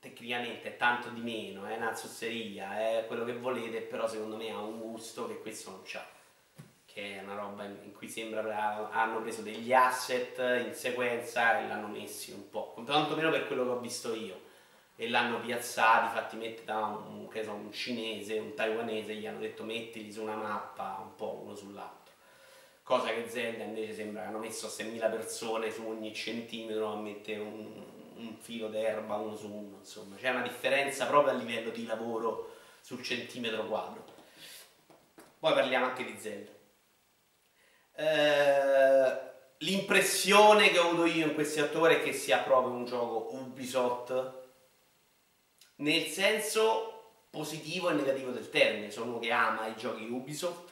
tecnicamente 0.03 0.75
è 0.75 0.77
tanto 0.77 1.11
di 1.11 1.21
meno, 1.21 1.65
è 1.65 1.77
una 1.77 1.95
zozzeria, 1.95 2.77
è 2.77 3.05
quello 3.07 3.25
che 3.25 3.35
volete, 3.35 3.83
però 3.83 4.09
secondo 4.09 4.37
me 4.37 4.51
ha 4.51 4.59
un 4.59 4.81
gusto 4.81 5.29
che 5.29 5.39
questo 5.39 5.71
non 5.71 5.81
c'ha. 5.85 6.05
Che 6.85 7.19
è 7.19 7.23
una 7.23 7.37
roba 7.37 7.65
in 7.65 7.93
cui 7.93 8.09
sembra 8.09 8.91
hanno 8.91 9.23
preso 9.23 9.43
degli 9.43 9.73
asset 9.73 10.67
in 10.67 10.75
sequenza 10.75 11.61
e 11.61 11.69
l'hanno 11.69 11.87
messi 11.87 12.33
un 12.33 12.51
po', 12.51 12.75
tanto 12.85 13.15
meno 13.15 13.31
per 13.31 13.47
quello 13.47 13.63
che 13.63 13.71
ho 13.71 13.79
visto 13.79 14.13
io. 14.13 14.41
E 14.97 15.09
l'hanno 15.09 15.41
piazzati, 15.41 16.13
fatti 16.13 16.37
mettere 16.37 16.65
da 16.65 16.85
un, 16.85 17.29
so, 17.33 17.53
un 17.53 17.73
cinese, 17.73 18.39
un 18.39 18.55
taiwanese, 18.55 19.15
gli 19.15 19.27
hanno 19.27 19.39
detto 19.39 19.63
mettili 19.63 20.11
su 20.13 20.21
una 20.23 20.35
mappa 20.35 20.99
un 21.01 21.15
po' 21.15 21.43
uno 21.45 21.55
sull'altro. 21.55 22.13
Cosa 22.83 23.11
che 23.11 23.29
Zelda 23.29 23.63
invece 23.63 23.95
sembra 23.95 24.23
che 24.23 24.29
hanno 24.29 24.39
messo 24.39 24.67
6.000 24.67 25.11
persone 25.11 25.71
su 25.71 25.87
ogni 25.87 26.13
centimetro 26.13 26.93
a 26.93 26.97
mettere 26.97 27.39
un, 27.39 27.92
un 28.29 28.37
filo 28.39 28.69
d'erba 28.69 29.17
uno 29.17 29.37
su 29.37 29.47
uno, 29.47 29.79
insomma, 29.79 30.17
c'è 30.17 30.31
una 30.31 30.43
differenza 30.43 31.07
proprio 31.07 31.33
a 31.33 31.37
livello 31.37 31.71
di 31.71 31.87
lavoro 31.87 32.57
sul 32.81 33.03
centimetro 33.03 33.67
quadro. 33.67 34.05
Poi 35.39 35.55
parliamo 35.55 35.87
anche 35.87 36.05
di 36.05 36.17
Zelda. 36.19 36.51
Eh, 37.95 39.21
l'impressione 39.59 40.71
che 40.71 40.79
ho 40.79 40.89
avuto 40.89 41.07
io 41.07 41.27
in 41.27 41.35
questi 41.35 41.61
attori 41.61 41.97
è 41.97 42.03
che 42.03 42.13
sia 42.13 42.39
proprio 42.39 42.73
un 42.73 42.85
gioco 42.85 43.35
Ubisoft 43.35 44.41
nel 45.77 46.07
senso 46.07 46.89
positivo 47.31 47.91
e 47.91 47.95
negativo 47.95 48.31
del 48.31 48.51
termine. 48.51 48.91
Sono 48.91 49.11
uno 49.11 49.19
che 49.19 49.31
ama 49.31 49.67
i 49.67 49.77
giochi 49.77 50.05
Ubisoft, 50.05 50.71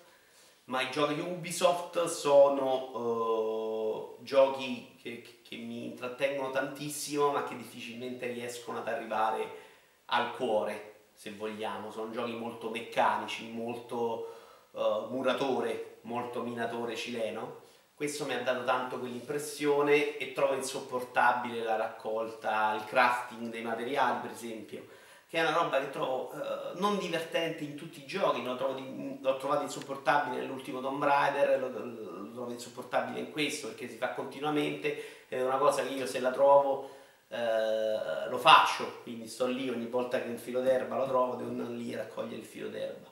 ma 0.65 0.83
i 0.83 0.91
giochi 0.91 1.19
Ubisoft 1.19 2.05
sono 2.05 2.97
uh, 2.97 4.23
giochi 4.23 4.90
che, 5.03 5.41
che 5.43 5.57
mi 5.57 5.87
intrattengono 5.87 6.51
tantissimo 6.51 7.31
ma 7.31 7.45
che 7.45 7.57
difficilmente 7.57 8.27
riescono 8.27 8.79
ad 8.79 8.89
arrivare 8.89 9.69
al 10.07 10.35
cuore, 10.35 11.07
se 11.15 11.33
vogliamo. 11.33 11.91
Sono 11.91 12.11
giochi 12.11 12.33
molto 12.33 12.71
meccanici, 12.71 13.51
molto 13.51 14.37
uh, 14.73 15.07
muratore, 15.09 15.99
molto 16.03 16.43
minatore 16.43 16.97
cileno. 16.97 17.69
Questo 17.95 18.25
mi 18.25 18.35
ha 18.35 18.43
dato 18.43 18.65
tanto 18.65 18.99
quell'impressione 18.99 20.17
e 20.17 20.33
trovo 20.33 20.55
insopportabile 20.55 21.63
la 21.63 21.77
raccolta, 21.77 22.75
il 22.75 22.85
crafting 22.87 23.51
dei 23.51 23.63
materiali 23.63 24.21
per 24.21 24.31
esempio, 24.31 24.87
che 25.29 25.37
è 25.37 25.43
una 25.43 25.53
roba 25.53 25.79
che 25.79 25.91
trovo 25.91 26.33
uh, 26.33 26.79
non 26.81 26.99
divertente 26.99 27.63
in 27.63 27.77
tutti 27.77 28.01
i 28.01 28.07
giochi, 28.07 28.43
l'ho, 28.43 29.37
trovato 29.37 29.63
insopportabile 29.63 30.41
nell'ultimo 30.41 30.81
Tomb 30.81 31.03
Raider, 31.05 32.20
trovo 32.33 32.53
insopportabile 32.53 33.21
in 33.21 33.31
questo 33.31 33.69
perché 33.69 33.89
si 33.89 33.97
fa 33.97 34.11
continuamente 34.11 35.27
è 35.29 35.41
una 35.41 35.59
cosa 35.59 35.83
che 35.83 35.95
io 35.95 36.07
se 36.07 36.21
la 36.21 36.31
trovo 36.31 36.99
eh, 37.29 38.29
lo 38.29 38.39
faccio, 38.39 39.03
quindi 39.03 39.29
sto 39.29 39.47
lì 39.47 39.69
ogni 39.69 39.87
volta 39.87 40.21
che 40.21 40.29
un 40.29 40.39
filo 40.39 40.61
d'erba 40.61 40.97
lo 40.97 41.07
trovo, 41.07 41.37
devo 41.37 41.51
andare 41.51 41.71
lì 41.71 41.95
a 41.95 41.99
raccogliere 41.99 42.41
il 42.41 42.45
filo 42.45 42.69
d'erba. 42.69 43.09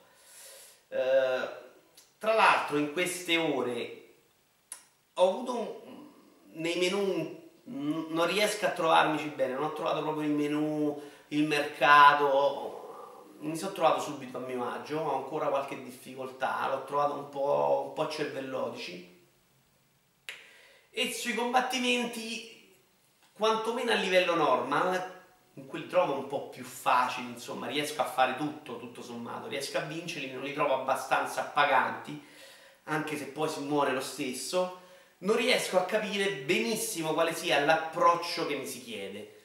Eh, 0.89 1.49
tra 2.19 2.35
l'altro 2.35 2.79
in 2.79 2.93
queste 2.93 3.37
ore 3.37 4.03
ho 5.15 5.29
avuto 5.29 5.59
un, 5.59 6.07
nei 6.55 6.77
menu 6.79 7.37
non 7.69 8.27
riesco 8.27 8.67
a 8.67 8.71
trovarmici 8.71 9.29
bene, 9.29 9.55
non 9.55 9.65
ho 9.65 9.73
trovato 9.73 10.03
proprio 10.03 10.27
il 10.27 10.35
menu, 10.35 11.01
il 11.29 11.47
mercato, 11.47 12.78
mi 13.41 13.57
sono 13.57 13.73
trovato 13.73 14.01
subito 14.01 14.39
a 14.39 14.41
mio 14.41 14.69
agio, 14.69 14.99
ho 14.99 15.17
ancora 15.17 15.49
qualche 15.49 15.83
difficoltà, 15.83 16.69
l'ho 16.69 16.85
trovato 16.85 17.15
un 17.15 17.29
po', 17.29 17.85
un 17.89 17.93
po' 17.93 18.09
cervellotici. 18.09 19.17
E 20.91 21.13
sui 21.13 21.35
combattimenti 21.35 22.57
quantomeno 23.33 23.93
a 23.93 23.95
livello 23.95 24.35
normal 24.35 25.17
in 25.55 25.67
cui 25.67 25.81
li 25.81 25.87
trovo 25.87 26.15
un 26.15 26.27
po' 26.27 26.49
più 26.49 26.65
facili 26.65 27.29
insomma 27.29 27.67
riesco 27.67 28.01
a 28.01 28.05
fare 28.05 28.37
tutto 28.37 28.79
tutto 28.79 29.03
sommato. 29.03 29.47
Riesco 29.47 29.79
a 29.79 29.83
vincerli 29.83 30.33
non 30.33 30.43
li 30.43 30.53
trovo 30.53 30.75
abbastanza 30.75 31.43
appaganti 31.43 32.21
anche 32.85 33.17
se 33.17 33.27
poi 33.27 33.49
si 33.49 33.61
muore 33.61 33.93
lo 33.93 34.01
stesso. 34.01 34.81
Non 35.19 35.37
riesco 35.37 35.79
a 35.79 35.85
capire 35.85 36.33
benissimo 36.33 37.13
quale 37.13 37.35
sia 37.35 37.65
l'approccio 37.65 38.47
che 38.47 38.57
mi 38.57 38.67
si 38.67 38.83
chiede 38.83 39.38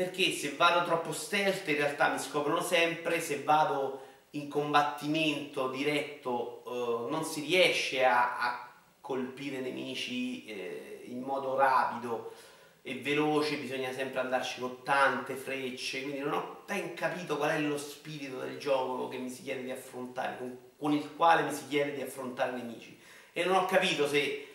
perché 0.00 0.32
se 0.32 0.54
vado 0.56 0.86
troppo 0.86 1.12
stealth 1.12 1.68
in 1.68 1.76
realtà 1.76 2.08
mi 2.08 2.18
scoprono 2.18 2.62
sempre 2.62 3.20
se 3.20 3.42
vado 3.42 4.00
in 4.30 4.48
combattimento 4.48 5.68
diretto 5.68 6.62
eh, 6.64 7.10
non 7.10 7.22
si 7.22 7.42
riesce 7.42 8.02
a, 8.02 8.38
a 8.38 8.72
colpire 9.02 9.60
nemici 9.60 10.46
eh, 10.46 11.02
in 11.04 11.20
modo 11.20 11.54
rapido 11.54 12.32
e 12.80 12.94
veloce, 12.94 13.56
bisogna 13.56 13.92
sempre 13.92 14.20
andarci 14.20 14.60
con 14.60 14.82
tante 14.82 15.34
frecce, 15.34 16.00
quindi 16.00 16.20
non 16.20 16.32
ho 16.32 16.62
ben 16.64 16.94
capito 16.94 17.36
qual 17.36 17.50
è 17.50 17.60
lo 17.60 17.76
spirito 17.76 18.38
del 18.38 18.56
gioco 18.56 19.08
che 19.08 19.18
mi 19.18 19.28
si 19.28 19.42
chiede 19.42 19.64
di 19.64 19.70
affrontare, 19.70 20.38
con, 20.38 20.58
con 20.78 20.92
il 20.92 21.14
quale 21.14 21.42
mi 21.42 21.52
si 21.52 21.68
chiede 21.68 21.92
di 21.92 22.00
affrontare 22.00 22.52
nemici. 22.52 22.98
E 23.34 23.44
non 23.44 23.56
ho 23.56 23.66
capito 23.66 24.08
se, 24.08 24.46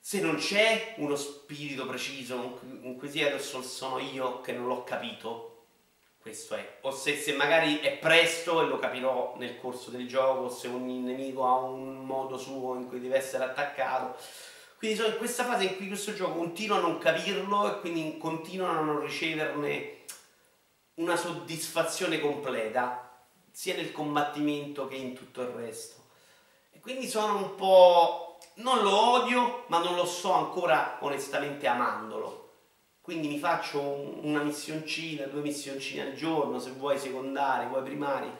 se 0.00 0.20
non 0.20 0.36
c'è 0.36 0.94
uno 0.98 1.16
spirito 1.16 1.86
preciso, 1.86 2.60
un 2.62 2.96
quesito 2.96 3.38
sono 3.38 3.98
io 3.98 4.40
che 4.40 4.52
non 4.52 4.66
l'ho 4.66 4.84
capito, 4.84 5.66
questo 6.18 6.54
è. 6.54 6.78
O 6.82 6.90
se, 6.90 7.16
se, 7.16 7.32
magari 7.32 7.78
è 7.78 7.96
presto 7.96 8.62
e 8.62 8.66
lo 8.66 8.78
capirò 8.78 9.34
nel 9.38 9.58
corso 9.58 9.90
del 9.90 10.06
gioco, 10.06 10.48
se 10.50 10.68
ogni 10.68 10.98
nemico 10.98 11.46
ha 11.46 11.58
un 11.58 12.04
modo 12.04 12.36
suo 12.36 12.74
in 12.74 12.86
cui 12.86 13.00
deve 13.00 13.16
essere 13.16 13.44
attaccato. 13.44 14.16
Quindi 14.76 14.96
sono 14.96 15.12
in 15.12 15.18
questa 15.18 15.44
fase 15.44 15.64
in 15.64 15.76
cui 15.76 15.88
questo 15.88 16.14
gioco 16.14 16.34
continua 16.34 16.76
a 16.76 16.80
non 16.80 16.98
capirlo 16.98 17.70
e 17.70 17.80
quindi 17.80 18.16
continua 18.18 18.70
a 18.70 18.80
non 18.80 19.00
riceverne 19.00 20.04
una 20.94 21.16
soddisfazione 21.16 22.20
completa, 22.20 23.26
sia 23.50 23.74
nel 23.74 23.92
combattimento 23.92 24.86
che 24.86 24.96
in 24.96 25.14
tutto 25.14 25.42
il 25.42 25.48
resto. 25.48 26.06
E 26.70 26.80
quindi 26.80 27.08
sono 27.08 27.36
un 27.36 27.54
po'... 27.54 28.27
non 28.58 28.82
lo 28.82 29.12
odio, 29.12 29.64
ma 29.66 29.78
non 29.78 29.94
lo 29.94 30.04
so 30.04 30.32
ancora 30.32 30.98
onestamente 31.00 31.66
amandolo. 31.66 32.46
Quindi 33.00 33.28
mi 33.28 33.38
faccio 33.38 33.80
una 33.80 34.42
missioncina, 34.42 35.24
due 35.26 35.40
missioncine 35.40 36.02
al 36.02 36.14
giorno, 36.14 36.58
se 36.58 36.70
vuoi 36.72 36.98
secondari, 36.98 37.66
vuoi 37.66 37.82
primari, 37.82 38.30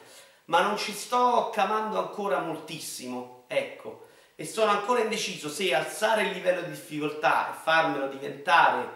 ma 0.47 0.61
non 0.61 0.77
ci 0.77 0.93
sto 0.93 1.51
cavando 1.53 1.99
ancora 1.99 2.41
moltissimo, 2.41 3.45
ecco, 3.47 4.07
e 4.35 4.45
sono 4.45 4.71
ancora 4.71 5.01
indeciso 5.01 5.49
se 5.49 5.75
alzare 5.75 6.25
il 6.25 6.33
livello 6.33 6.61
di 6.63 6.71
difficoltà 6.71 7.51
e 7.51 7.59
farmelo 7.63 8.09
diventare 8.09 8.89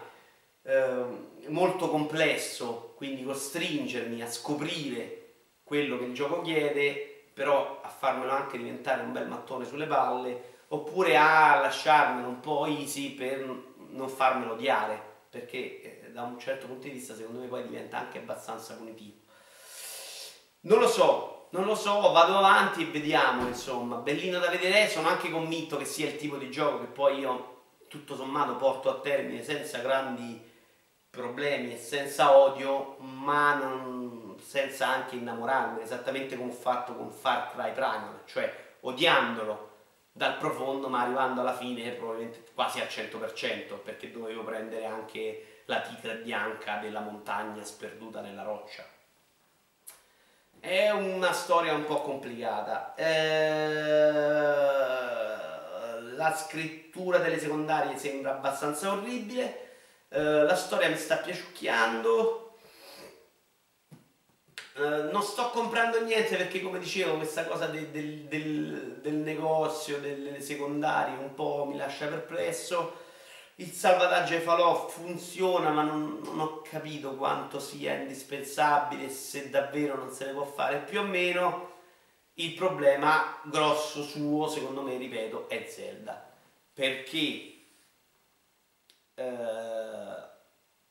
eh, 0.61 1.05
molto 1.47 1.89
complesso, 1.89 2.93
quindi 2.95 3.23
costringermi 3.23 4.21
a 4.21 4.29
scoprire 4.29 5.21
quello 5.63 5.97
che 5.97 6.05
il 6.05 6.13
gioco 6.13 6.41
chiede, 6.41 7.23
però 7.33 7.79
a 7.81 7.89
farmelo 7.89 8.31
anche 8.31 8.57
diventare 8.57 9.01
un 9.01 9.11
bel 9.11 9.27
mattone 9.27 9.65
sulle 9.65 9.87
palle, 9.87 10.52
oppure 10.73 11.15
a 11.17 11.59
lasciarmelo 11.59 12.27
un 12.27 12.39
po' 12.39 12.65
easy 12.65 13.11
per 13.11 13.45
non 13.89 14.09
farmelo 14.09 14.53
odiare, 14.53 14.99
perché 15.29 16.05
eh, 16.05 16.11
da 16.11 16.23
un 16.23 16.39
certo 16.39 16.65
punto 16.65 16.87
di 16.87 16.93
vista 16.93 17.15
secondo 17.15 17.39
me 17.39 17.47
poi 17.47 17.67
diventa 17.67 17.99
anche 17.99 18.17
abbastanza 18.17 18.73
punitivo. 18.75 19.17
Non 20.61 20.79
lo 20.79 20.87
so, 20.87 21.47
non 21.51 21.65
lo 21.65 21.75
so, 21.75 22.11
vado 22.11 22.37
avanti 22.37 22.81
e 22.81 22.85
vediamo, 22.85 23.47
insomma, 23.47 23.97
bellino 23.97 24.39
da 24.39 24.49
vedere, 24.49 24.89
sono 24.89 25.09
anche 25.09 25.29
convinto 25.29 25.77
che 25.77 25.85
sia 25.85 26.07
il 26.07 26.15
tipo 26.15 26.37
di 26.37 26.49
gioco 26.49 26.79
che 26.79 26.87
poi 26.87 27.19
io 27.19 27.51
tutto 27.87 28.15
sommato 28.15 28.55
porto 28.55 28.89
a 28.89 28.99
termine 28.99 29.43
senza 29.43 29.77
grandi 29.77 30.51
problemi 31.11 31.73
e 31.73 31.77
senza 31.77 32.35
odio, 32.35 32.95
ma 32.97 33.53
non, 33.53 34.37
senza 34.43 34.87
anche 34.87 35.17
innamorarmi, 35.17 35.83
esattamente 35.83 36.35
come 36.35 36.49
ho 36.49 36.55
fatto 36.55 36.95
con 36.95 37.11
Far 37.11 37.51
Cry 37.51 37.73
Primal, 37.73 38.21
cioè 38.25 38.71
odiandolo 38.79 39.72
dal 40.13 40.37
profondo, 40.37 40.87
ma 40.87 41.01
arrivando 41.01 41.41
alla 41.41 41.55
fine 41.55 41.89
probabilmente 41.91 42.45
quasi 42.53 42.79
al 42.79 42.87
100%, 42.87 43.79
perché 43.83 44.11
dovevo 44.11 44.43
prendere 44.43 44.85
anche 44.85 45.63
la 45.65 45.81
tigre 45.81 46.15
bianca 46.17 46.77
della 46.77 47.01
montagna 47.01 47.63
sperduta 47.63 48.21
nella 48.21 48.43
roccia. 48.43 48.85
È 50.59 50.89
una 50.91 51.33
storia 51.33 51.73
un 51.73 51.83
po' 51.83 52.01
complicata. 52.01 52.93
Eh 52.95 54.13
la 56.23 56.33
scrittura 56.35 57.17
delle 57.17 57.37
secondarie 57.37 57.97
sembra 57.97 58.31
abbastanza 58.31 58.91
orribile, 58.91 59.71
eh, 60.09 60.21
la 60.21 60.55
storia 60.55 60.87
mi 60.87 60.95
sta 60.95 61.17
piaciucchiando, 61.17 62.42
eh, 64.75 65.09
non 65.11 65.21
sto 65.21 65.49
comprando 65.49 66.01
niente 66.03 66.35
perché 66.35 66.61
come 66.61 66.79
dicevo 66.79 67.17
questa 67.17 67.45
cosa 67.45 67.67
de, 67.67 67.91
del, 67.91 68.21
del, 68.21 68.99
del, 69.01 69.13
negozio, 69.13 69.99
delle 69.99 70.41
secondarie 70.41 71.15
un 71.17 71.35
po' 71.35 71.65
mi 71.65 71.77
lascia 71.77 72.07
perplesso. 72.07 73.01
Il 73.55 73.71
salvataggio 73.71 74.33
ai 74.33 74.41
falò 74.41 74.87
funziona 74.87 75.69
ma 75.69 75.83
non, 75.83 76.21
non 76.23 76.39
ho 76.39 76.61
capito 76.61 77.15
quanto 77.15 77.59
sia 77.59 77.93
indispensabile, 77.93 79.09
se 79.09 79.51
davvero 79.51 79.95
non 79.95 80.11
se 80.11 80.25
ne 80.25 80.31
può 80.31 80.43
fare 80.43 80.79
più 80.79 81.01
o 81.01 81.03
meno 81.03 81.71
il 82.35 82.53
problema 82.53 83.39
grosso 83.43 84.01
suo, 84.01 84.47
secondo 84.47 84.81
me, 84.81 84.97
ripeto, 84.97 85.49
è 85.49 85.65
Zelda. 85.67 86.31
Perché, 86.73 87.19
eh, 89.13 90.23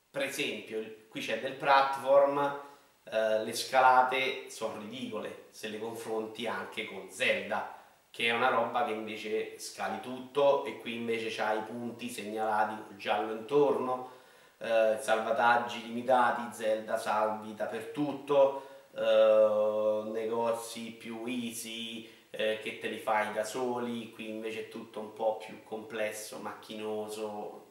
per 0.09 0.21
esempio, 0.21 1.07
qui 1.09 1.19
c'è 1.19 1.41
del 1.41 1.55
platform, 1.55 2.71
eh, 3.05 3.43
le 3.43 3.53
scalate 3.53 4.49
sono 4.49 4.79
ridicole 4.79 5.47
se 5.49 5.67
le 5.67 5.79
confronti 5.79 6.47
anche 6.47 6.85
con 6.85 7.09
Zelda, 7.09 7.75
che 8.09 8.27
è 8.27 8.31
una 8.31 8.49
roba 8.49 8.85
che 8.85 8.91
invece 8.91 9.59
scali 9.59 9.99
tutto 9.99 10.65
e 10.65 10.77
qui 10.77 10.95
invece 10.95 11.29
c'hai 11.29 11.59
i 11.59 11.63
punti 11.63 12.09
segnalati 12.09 12.83
col 12.83 12.95
giallo 12.95 13.33
intorno, 13.33 14.11
eh, 14.59 14.97
salvataggi 14.99 15.81
limitati, 15.83 16.53
Zelda 16.55 16.97
salvi 16.97 17.53
dappertutto 17.53 18.67
uh, 18.91 20.09
negozi 20.11 20.91
più 20.91 21.23
easy 21.25 22.09
eh, 22.29 22.59
che 22.61 22.79
te 22.79 22.87
li 22.87 22.99
fai 22.99 23.31
da 23.33 23.43
soli, 23.43 24.11
qui 24.11 24.29
invece 24.29 24.61
è 24.61 24.67
tutto 24.69 24.99
un 24.99 25.13
po' 25.13 25.37
più 25.37 25.63
complesso, 25.63 26.39
macchinoso. 26.39 27.61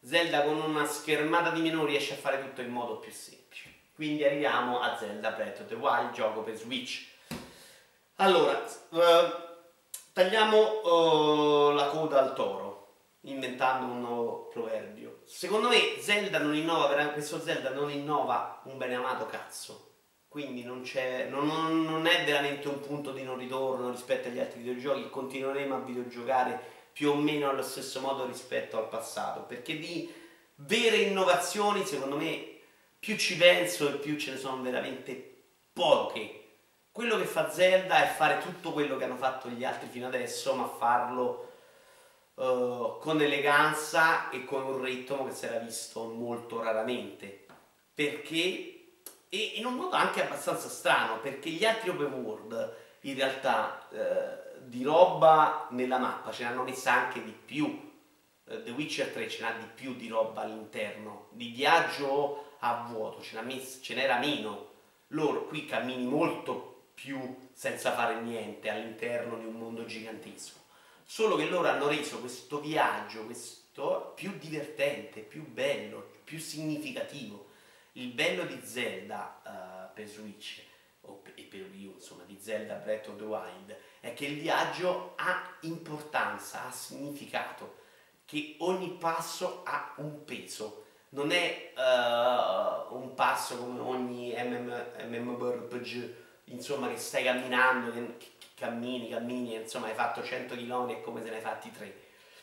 Zelda 0.00 0.42
con 0.42 0.60
una 0.60 0.84
schermata 0.86 1.50
di 1.50 1.60
meno 1.60 1.84
riesce 1.84 2.14
a 2.14 2.16
fare 2.16 2.40
tutto 2.40 2.60
in 2.60 2.70
modo 2.70 2.98
più 2.98 3.10
semplice. 3.10 3.71
Quindi 3.94 4.24
arriviamo 4.24 4.80
a 4.80 4.96
Zelda 4.96 5.30
Breath 5.30 5.60
of 5.60 5.66
the 5.66 5.74
Wild, 5.74 6.12
gioco 6.12 6.42
per 6.42 6.56
Switch. 6.56 7.08
Allora, 8.16 8.64
uh, 8.90 8.98
tagliamo 10.12 10.80
uh, 10.82 11.70
la 11.72 11.86
coda 11.86 12.20
al 12.20 12.34
toro 12.34 12.70
inventando 13.22 13.86
un 13.86 14.00
nuovo 14.00 14.48
proverbio. 14.48 15.22
Secondo 15.26 15.68
me 15.68 15.96
Zelda 16.00 16.38
non 16.38 16.54
innova, 16.54 16.88
questo 17.08 17.40
Zelda 17.40 17.70
non 17.70 17.90
innova 17.90 18.60
un 18.64 18.78
beneamato 18.78 19.26
cazzo 19.26 19.90
quindi 20.32 20.64
non, 20.64 20.82
non, 21.28 21.84
non, 21.84 22.06
è 22.06 22.24
veramente 22.24 22.66
un 22.66 22.80
punto 22.80 23.12
di 23.12 23.22
non 23.22 23.36
ritorno 23.36 23.90
rispetto 23.90 24.28
agli 24.28 24.38
altri 24.38 24.60
videogiochi, 24.60 25.10
continueremo 25.10 25.74
a 25.74 25.80
videogiocare 25.80 26.58
più 26.90 27.10
o 27.10 27.16
meno 27.16 27.50
allo 27.50 27.60
stesso 27.60 28.00
modo 28.00 28.24
rispetto 28.24 28.78
al 28.78 28.88
passato, 28.88 29.42
perché 29.42 29.78
di 29.78 30.10
vere 30.54 30.96
innovazioni 30.96 31.84
secondo 31.84 32.16
me 32.16 32.51
più 33.02 33.16
ci 33.16 33.36
penso 33.36 33.88
e 33.88 33.98
più 33.98 34.16
ce 34.16 34.30
ne 34.30 34.36
sono 34.36 34.62
veramente 34.62 35.46
poche. 35.72 36.38
Quello 36.92 37.18
che 37.18 37.24
fa 37.24 37.50
Zelda 37.50 38.04
è 38.04 38.14
fare 38.14 38.38
tutto 38.38 38.72
quello 38.72 38.96
che 38.96 39.02
hanno 39.02 39.16
fatto 39.16 39.48
gli 39.48 39.64
altri 39.64 39.88
fino 39.88 40.06
adesso, 40.06 40.54
ma 40.54 40.68
farlo 40.68 41.50
uh, 42.34 42.98
con 43.00 43.20
eleganza 43.20 44.30
e 44.30 44.44
con 44.44 44.62
un 44.62 44.80
ritmo 44.80 45.24
che 45.24 45.32
si 45.32 45.46
era 45.46 45.58
visto 45.58 46.04
molto 46.04 46.62
raramente. 46.62 47.46
Perché 47.92 48.68
e 49.28 49.52
in 49.56 49.66
un 49.66 49.74
modo 49.74 49.96
anche 49.96 50.22
abbastanza 50.22 50.68
strano 50.68 51.18
perché 51.18 51.50
gli 51.50 51.64
altri 51.64 51.90
open 51.90 52.12
world 52.12 52.76
in 53.00 53.14
realtà 53.16 53.88
eh, 53.90 54.60
di 54.60 54.84
roba 54.84 55.66
nella 55.70 55.98
mappa 55.98 56.30
ce 56.30 56.44
n'hanno 56.44 56.62
messa 56.62 56.92
anche 56.92 57.24
di 57.24 57.32
più 57.32 57.90
eh, 58.44 58.62
The 58.62 58.70
Witcher 58.70 59.08
3 59.08 59.28
ce 59.28 59.42
n'ha 59.42 59.52
di 59.52 59.66
più 59.74 59.96
di 59.96 60.06
roba 60.06 60.42
all'interno 60.42 61.28
di 61.30 61.48
viaggio 61.48 62.51
a 62.64 62.86
vuoto 62.88 63.22
ce, 63.22 63.40
messa, 63.42 63.80
ce 63.80 63.94
n'era 63.94 64.18
meno. 64.18 64.70
Loro 65.08 65.46
qui 65.46 65.66
cammini 65.66 66.04
molto 66.04 66.90
più 66.94 67.36
senza 67.52 67.92
fare 67.92 68.20
niente 68.20 68.70
all'interno 68.70 69.36
di 69.38 69.44
un 69.44 69.54
mondo 69.54 69.84
gigantesco. 69.84 70.58
Solo 71.04 71.36
che 71.36 71.46
loro 71.46 71.68
hanno 71.68 71.88
reso 71.88 72.20
questo 72.20 72.60
viaggio 72.60 73.24
questo 73.24 74.12
più 74.14 74.36
divertente 74.38 75.20
più 75.20 75.46
bello 75.46 76.10
più 76.24 76.38
significativo. 76.38 77.50
Il 77.92 78.08
bello 78.08 78.44
di 78.44 78.58
Zelda 78.62 79.42
uh, 79.44 79.94
per 79.94 80.06
Switch 80.06 80.62
e 81.34 81.42
per 81.42 81.68
Wii 81.70 81.86
U, 81.86 81.92
insomma, 81.96 82.22
di 82.24 82.38
Zelda 82.40 82.76
Breath 82.76 83.08
of 83.08 83.16
the 83.16 83.24
Wild, 83.24 83.76
è 84.00 84.14
che 84.14 84.24
il 84.26 84.40
viaggio 84.40 85.12
ha 85.16 85.56
importanza, 85.60 86.66
ha 86.66 86.70
significato, 86.70 87.80
che 88.24 88.56
ogni 88.60 88.92
passo 88.92 89.62
ha 89.64 89.92
un 89.96 90.24
peso. 90.24 90.86
Non 91.14 91.30
è 91.30 91.72
uh, 91.76 92.94
un 92.94 93.12
passo 93.14 93.58
come 93.58 93.80
ogni 93.80 94.34
MMORPG, 94.34 96.14
insomma, 96.44 96.88
che 96.88 96.96
stai 96.96 97.24
camminando, 97.24 97.92
che, 97.92 98.16
che 98.16 98.28
cammini, 98.54 99.10
cammini, 99.10 99.54
insomma, 99.54 99.88
hai 99.88 99.94
fatto 99.94 100.22
100 100.22 100.54
km 100.54 100.88
e 100.88 101.02
come 101.02 101.22
se 101.22 101.28
ne 101.28 101.36
hai 101.36 101.42
fatti 101.42 101.70
3. 101.70 102.00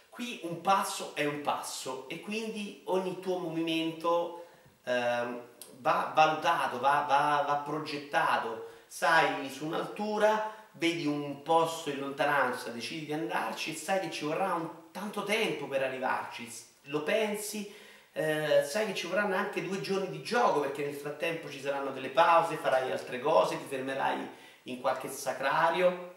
Qui 0.09 0.41
un 0.43 0.61
passo 0.61 1.15
è 1.15 1.25
un 1.25 1.41
passo 1.41 2.07
e 2.09 2.19
quindi 2.19 2.81
ogni 2.85 3.19
tuo 3.19 3.39
movimento 3.39 4.45
eh, 4.83 5.41
va 5.77 6.11
valutato, 6.13 6.79
va, 6.79 7.05
va, 7.07 7.43
va 7.47 7.55
progettato. 7.65 8.67
Sai 8.85 9.49
su 9.49 9.65
un'altura, 9.65 10.53
vedi 10.73 11.05
un 11.07 11.41
posto 11.41 11.89
in 11.89 11.99
lontananza, 11.99 12.69
decidi 12.69 13.05
di 13.05 13.13
andarci 13.13 13.71
e 13.71 13.75
sai 13.75 13.99
che 14.01 14.11
ci 14.11 14.25
vorrà 14.25 14.53
un, 14.53 14.69
tanto 14.91 15.23
tempo 15.23 15.67
per 15.67 15.83
arrivarci, 15.83 16.51
lo 16.83 17.03
pensi, 17.03 17.73
eh, 18.19 18.65
sai 18.65 18.85
che 18.85 18.95
ci 18.95 19.07
vorranno 19.07 19.35
anche 19.35 19.63
due 19.63 19.79
giorni 19.79 20.09
di 20.09 20.21
gioco 20.21 20.59
perché 20.59 20.83
nel 20.83 20.93
frattempo 20.93 21.49
ci 21.49 21.61
saranno 21.61 21.91
delle 21.91 22.09
pause, 22.09 22.57
farai 22.57 22.91
altre 22.91 23.21
cose, 23.21 23.57
ti 23.57 23.63
fermerai 23.65 24.29
in 24.63 24.81
qualche 24.81 25.09
sacrario 25.09 26.15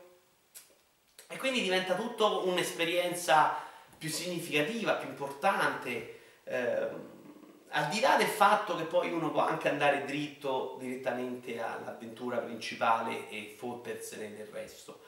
e 1.29 1.37
quindi 1.37 1.63
diventa 1.63 1.95
tutto 1.95 2.49
un'esperienza 2.49 3.57
più 3.97 4.09
significativa, 4.09 4.95
più 4.95 5.11
importante. 5.11 6.19
Eh, 6.43 6.89
al 7.69 7.89
di 7.89 8.01
là 8.01 8.17
del 8.17 8.27
fatto 8.27 8.75
che 8.75 8.85
poi 8.85 9.13
uno 9.13 9.31
può 9.31 9.47
anche 9.47 9.69
andare 9.69 10.05
dritto 10.05 10.79
direttamente 10.81 11.63
all'avventura 11.63 12.39
principale 12.39 13.31
e 13.31 13.55
fottersene 13.57 14.35
del 14.35 14.49
resto, 14.49 15.03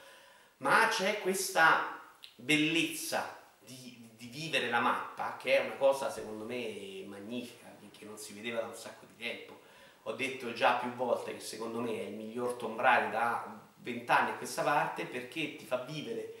ma 0.59 0.87
c'è 0.87 1.19
questa 1.19 1.99
bellezza 2.35 3.37
di, 3.59 4.04
di, 4.15 4.27
vivere 4.27 4.69
la 4.69 4.79
mappa 4.79 5.37
che 5.37 5.57
è 5.57 5.65
una 5.65 5.75
cosa 5.75 6.09
secondo 6.09 6.43
me 6.45 7.03
magnifica, 7.05 7.73
che 7.91 8.05
non 8.05 8.17
si 8.17 8.33
vedeva 8.33 8.61
da 8.61 8.67
un 8.67 8.75
sacco 8.75 9.05
di 9.05 9.15
tempo. 9.15 9.61
Ho 10.03 10.13
detto 10.13 10.53
già 10.53 10.75
più 10.75 10.91
volte 10.93 11.33
che 11.33 11.39
secondo 11.39 11.79
me 11.79 11.99
è 11.99 12.03
il 12.03 12.13
miglior 12.13 12.53
Tomb 12.53 12.79
Raider 12.79 13.11
da 13.11 13.61
vent'anni 13.77 14.31
a 14.31 14.35
questa 14.35 14.63
parte 14.63 15.05
perché 15.05 15.55
ti 15.55 15.65
fa 15.65 15.77
vivere 15.77 16.35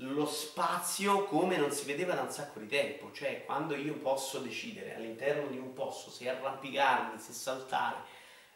lo 0.00 0.26
spazio 0.26 1.24
come 1.24 1.56
non 1.56 1.70
si 1.70 1.86
vedeva 1.86 2.14
da 2.14 2.20
un 2.22 2.30
sacco 2.30 2.58
di 2.58 2.66
tempo, 2.66 3.10
cioè 3.12 3.44
quando 3.46 3.74
io 3.74 3.94
posso 3.94 4.40
decidere 4.40 4.94
all'interno 4.94 5.46
di 5.48 5.56
un 5.56 5.72
posto 5.72 6.10
se 6.10 6.28
arrampicarmi, 6.28 7.18
se 7.18 7.32
saltare, 7.32 7.96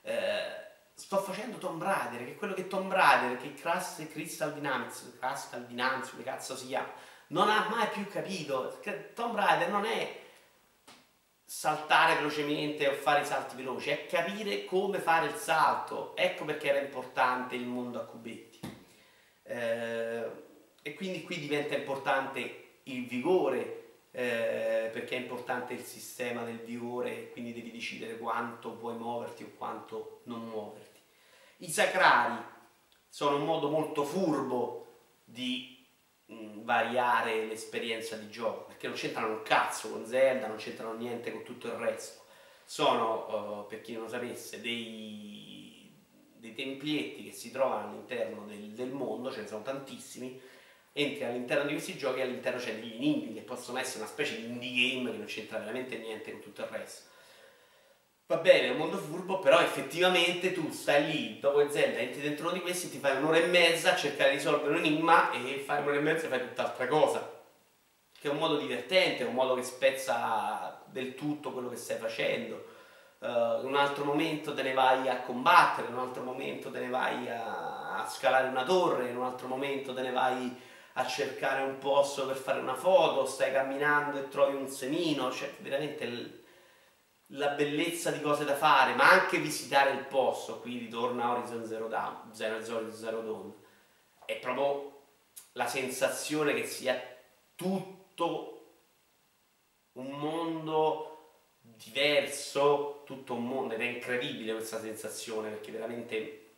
eh, 0.03 0.69
sto 0.93 1.17
facendo 1.19 1.57
Tomb 1.57 1.83
Raider, 1.83 2.25
che 2.27 2.33
è 2.33 2.37
quello 2.37 2.53
che 2.53 2.67
Tomb 2.67 2.93
Raider, 2.93 3.39
che 3.39 3.55
Crystal 3.55 4.53
Dynamics, 4.53 5.17
Crystal 5.19 5.65
Dynamics, 5.65 6.11
come 6.11 6.25
cazzo 6.25 6.55
si 6.57 6.67
chiama, 6.67 6.93
non 7.31 7.49
ha 7.49 7.69
mai 7.69 7.89
più 7.89 8.07
capito, 8.09 8.81
Tomb 9.15 9.37
Raider 9.37 9.69
non 9.69 9.85
è 9.85 10.19
saltare 11.45 12.15
velocemente 12.15 12.87
o 12.87 12.93
fare 12.93 13.23
i 13.23 13.27
salti 13.27 13.57
veloci, 13.57 13.91
è 13.91 14.07
capire 14.07 14.65
come 14.65 14.99
fare 14.99 15.27
il 15.27 15.35
salto. 15.35 16.15
Ecco 16.17 16.45
perché 16.45 16.69
era 16.69 16.79
importante 16.79 17.57
il 17.57 17.67
mondo 17.67 18.01
a 18.01 18.05
cubetti. 18.05 18.61
Eh, 19.43 20.31
e 20.83 20.95
quindi 20.95 21.23
qui 21.23 21.39
diventa 21.39 21.77
importante 21.77 22.79
il 22.85 23.07
vigore, 23.07 23.99
eh, 24.13 24.91
perché 24.93 25.17
è 25.17 25.21
importante 25.21 25.75
il 25.75 25.83
sistema 25.83 26.43
del 26.45 26.59
vigore, 26.59 27.31
quindi 27.31 27.53
devi 27.53 27.71
decidere 27.71 28.19
quanto 28.19 28.73
puoi 28.73 28.95
muoverti 28.95 29.43
o 29.45 29.53
quanto 29.57 30.23
non 30.25 30.49
muoverti. 30.49 31.01
I 31.59 31.69
sacrari 31.69 32.43
sono 33.09 33.37
un 33.37 33.45
modo 33.45 33.69
molto 33.69 34.05
furbo 34.05 34.87
di 35.25 35.80
variare 36.63 37.47
l'esperienza 37.47 38.17
di 38.17 38.31
gioco, 38.31 38.65
perché 38.65 38.87
non 38.87 38.97
c'entrano 38.97 39.29
un 39.29 39.43
cazzo 39.43 39.91
con 39.91 40.07
Zelda, 40.07 40.47
non 40.47 40.57
c'entrano 40.57 40.95
niente 40.95 41.33
con 41.33 41.43
tutto 41.43 41.67
il 41.67 41.75
resto. 41.75 42.25
Sono, 42.65 43.63
uh, 43.63 43.67
per 43.67 43.81
chi 43.81 43.95
non 43.95 44.03
lo 44.03 44.09
sapesse, 44.09 44.61
dei, 44.61 45.93
dei 46.37 46.55
templietti 46.55 47.25
che 47.25 47.33
si 47.33 47.51
trovano 47.51 47.89
all'interno 47.89 48.47
del, 48.47 48.71
del 48.71 48.91
mondo, 48.91 49.33
ce 49.33 49.41
ne 49.41 49.49
sono 49.49 49.63
tantissimi, 49.63 50.41
entri 50.93 51.25
all'interno 51.25 51.65
di 51.65 51.73
questi 51.73 51.97
giochi 51.97 52.21
e 52.21 52.23
all'interno 52.23 52.61
c'è 52.61 52.75
degli 52.75 52.95
enigmi 52.95 53.35
che 53.35 53.41
possono 53.41 53.79
essere 53.79 54.03
una 54.03 54.09
specie 54.09 54.37
di 54.37 54.45
indie 54.45 54.95
game 54.95 55.11
che 55.11 55.17
non 55.17 55.27
c'entra 55.27 55.59
veramente 55.59 55.99
niente 55.99 56.31
con 56.31 56.41
tutto 56.41 56.63
il 56.63 56.69
resto. 56.69 57.09
Va 58.31 58.37
bene, 58.37 58.69
è 58.69 58.71
un 58.71 58.77
mondo 58.77 58.97
furbo, 58.97 59.41
però 59.41 59.59
effettivamente 59.59 60.53
tu 60.53 60.71
stai 60.71 61.05
lì, 61.05 61.41
dopo 61.41 61.69
Zelda 61.69 61.99
entri 61.99 62.21
dentro 62.21 62.45
uno 62.45 62.55
di 62.55 62.61
questi, 62.61 62.89
ti 62.89 62.99
fai 62.99 63.17
un'ora 63.17 63.39
e 63.39 63.47
mezza 63.47 63.95
a 63.95 63.97
cercare 63.97 64.31
di 64.31 64.37
risolvere 64.37 64.71
un 64.71 64.77
enigma 64.77 65.33
e 65.33 65.61
fai 65.67 65.81
un'ora 65.81 65.97
e 65.97 66.01
mezza 66.01 66.27
e 66.27 66.29
fai 66.29 66.39
tutt'altra 66.39 66.87
cosa. 66.87 67.29
Che 68.17 68.29
è 68.29 68.31
un 68.31 68.39
modo 68.39 68.57
divertente, 68.57 69.25
è 69.25 69.27
un 69.27 69.35
modo 69.35 69.57
che 69.57 69.65
spezza 69.65 70.81
del 70.85 71.17
tutto 71.17 71.51
quello 71.51 71.69
che 71.71 71.75
stai 71.75 71.99
facendo. 71.99 72.67
Uh, 73.19 73.67
un 73.67 73.75
altro 73.75 74.05
momento 74.05 74.55
te 74.55 74.63
ne 74.63 74.75
vai 74.75 75.09
a 75.09 75.23
combattere, 75.23 75.89
in 75.89 75.95
un 75.95 75.99
altro 75.99 76.23
momento 76.23 76.71
te 76.71 76.79
ne 76.79 76.89
vai 76.89 77.29
a, 77.29 77.97
a 77.97 78.07
scalare 78.09 78.47
una 78.47 78.63
torre, 78.63 79.09
in 79.09 79.17
un 79.17 79.25
altro 79.25 79.49
momento 79.49 79.93
te 79.93 80.03
ne 80.03 80.13
vai 80.13 80.57
a 80.93 81.05
cercare 81.05 81.63
un 81.63 81.79
posto 81.79 82.27
per 82.29 82.37
fare 82.37 82.61
una 82.61 82.77
foto, 82.77 83.27
stai 83.27 83.51
camminando 83.51 84.19
e 84.19 84.29
trovi 84.29 84.55
un 84.55 84.69
semino, 84.69 85.33
cioè 85.33 85.53
veramente 85.59 86.40
la 87.33 87.49
bellezza 87.51 88.11
di 88.11 88.21
cose 88.21 88.45
da 88.45 88.57
fare, 88.57 88.95
ma 88.95 89.11
anche 89.11 89.39
visitare 89.39 89.91
il 89.91 90.05
posto, 90.07 90.61
qui 90.61 90.79
ritorna 90.79 91.33
Horizon 91.33 91.65
Zero 91.65 91.89
Dawn, 91.89 92.33
Zero, 92.33 92.63
Zero, 92.63 92.93
Zero 92.93 93.21
Dawn, 93.23 93.55
è 94.25 94.37
proprio 94.39 94.99
la 95.53 95.67
sensazione 95.67 96.55
che 96.55 96.67
sia 96.67 97.01
tutto 97.55 98.57
un 99.93 100.11
mondo 100.11 101.07
diverso, 101.61 103.03
tutto 103.05 103.35
un 103.35 103.47
mondo, 103.47 103.75
ed 103.75 103.81
è 103.81 103.85
incredibile 103.85 104.55
questa 104.55 104.81
sensazione, 104.81 105.51
perché 105.51 105.71
veramente 105.71 106.55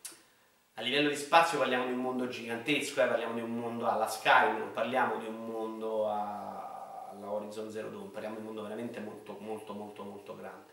a 0.75 0.81
livello 0.81 1.09
di 1.09 1.15
spazio 1.15 1.59
parliamo 1.59 1.85
di 1.85 1.93
un 1.93 1.99
mondo 1.99 2.27
gigantesco, 2.27 3.01
eh, 3.01 3.07
parliamo 3.07 3.35
di 3.35 3.41
un 3.41 3.55
mondo 3.55 3.87
alla 3.87 4.07
Sky, 4.07 4.57
non 4.57 4.71
parliamo 4.73 5.17
di 5.17 5.27
un 5.27 5.45
mondo 5.45 6.09
a, 6.09 6.62
alla 7.15 7.31
Horizon 7.31 7.71
Zero 7.71 7.89
Dawn, 7.89 8.11
parliamo 8.11 8.35
di 8.35 8.41
un 8.41 8.47
mondo 8.47 8.63
veramente 8.63 8.99
molto 8.99 9.37
molto 9.39 9.73
molto 9.73 10.03
molto 10.03 10.35
grande. 10.35 10.71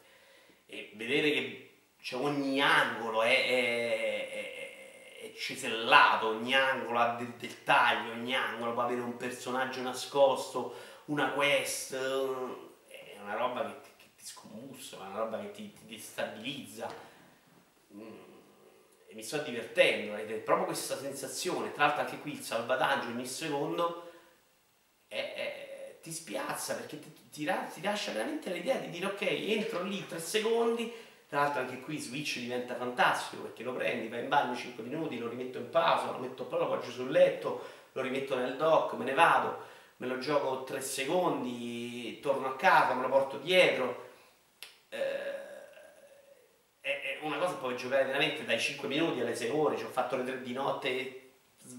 E 0.66 0.92
vedere 0.94 1.31
che 1.33 1.70
cioè, 2.00 2.20
ogni 2.22 2.61
angolo 2.61 3.22
è, 3.22 3.46
è, 3.46 4.31
è, 4.31 5.33
è, 5.33 5.33
cisellato, 5.35 6.29
ogni 6.29 6.55
angolo 6.55 6.98
ha 6.98 7.14
del 7.16 7.35
dettaglio, 7.35 8.12
ogni 8.12 8.35
angolo 8.35 8.72
può 8.72 8.83
avere 8.83 9.00
un 9.00 9.16
personaggio 9.16 9.83
nascosto, 9.83 10.74
una 11.07 11.33
quest, 11.33 11.94
è 11.94 13.18
una 13.20 13.35
roba 13.35 13.64
che, 13.64 13.81
che, 13.81 13.90
che 13.96 14.11
ti 14.16 14.24
scombussa, 14.24 14.96
è 14.96 15.00
una 15.00 15.18
roba 15.18 15.40
che 15.40 15.50
ti, 15.50 15.72
ti 15.72 15.87
destabilizza. 15.87 17.09
Mm 17.94 18.29
e 19.11 19.14
mi 19.16 19.24
sto 19.24 19.38
divertendo 19.38 20.14
ed 20.14 20.31
è 20.31 20.37
proprio 20.37 20.66
questa 20.66 20.96
sensazione, 20.96 21.72
tra 21.72 21.87
l'altro 21.87 22.03
anche 22.03 22.20
qui 22.20 22.35
il 22.35 22.42
salvataggio 22.42 23.09
ogni 23.09 23.26
secondo 23.26 24.09
è, 25.09 25.16
è, 25.16 25.70
ti 26.03 26.13
spiazza 26.13 26.75
perché 26.75 26.99
ti, 26.99 27.13
ti, 27.31 27.45
ti, 27.73 27.83
lascia 27.83 28.13
veramente 28.13 28.53
l'idea 28.53 28.77
di 28.77 28.91
dire 28.91 29.07
ok, 29.07 29.23
entro 29.23 29.83
lì 29.83 30.07
tre 30.07 30.19
secondi, 30.19 30.93
tra 31.29 31.43
l'altro 31.43 31.61
anche 31.61 31.81
qui 31.81 31.99
Switch 31.99 32.39
diventa 32.39 32.75
fantastico 32.75 33.43
perché 33.43 33.63
lo 33.63 33.73
prendi, 33.73 34.09
vai 34.09 34.23
in 34.23 34.29
bagno 34.29 34.57
5 34.57 34.83
minuti, 34.83 35.19
lo 35.19 35.29
rimetto 35.29 35.59
in 35.59 35.69
pausa, 35.71 36.13
lo 36.13 36.19
metto 36.19 36.45
poi 36.45 36.59
lo 36.59 36.73
appoggio 36.73 36.91
sul 36.91 37.11
letto, 37.11 37.65
lo 37.93 38.03
rimetto 38.03 38.37
nel 38.37 38.57
dock, 38.57 38.95
me 38.95 39.05
ne 39.05 39.15
vado, 39.15 39.65
me 39.99 40.07
lo 40.07 40.19
gioco 40.19 40.65
tre 40.65 40.81
secondi, 40.81 42.19
torno 42.21 42.49
a 42.49 42.57
casa, 42.57 42.95
me 42.95 43.03
lo 43.03 43.09
porto 43.09 43.37
dietro. 43.39 44.09
Eh, 44.89 45.29
una 47.23 47.37
cosa 47.37 47.55
puoi 47.55 47.77
giocare 47.77 48.05
veramente 48.05 48.45
dai 48.45 48.59
5 48.59 48.89
minuti 48.89 49.21
alle 49.21 49.35
6 49.35 49.51
ore, 49.51 49.77
ci 49.77 49.85
ho 49.85 49.89
fatto 49.89 50.17
le 50.17 50.25
3 50.25 50.41
di 50.41 50.53
notte 50.53 51.20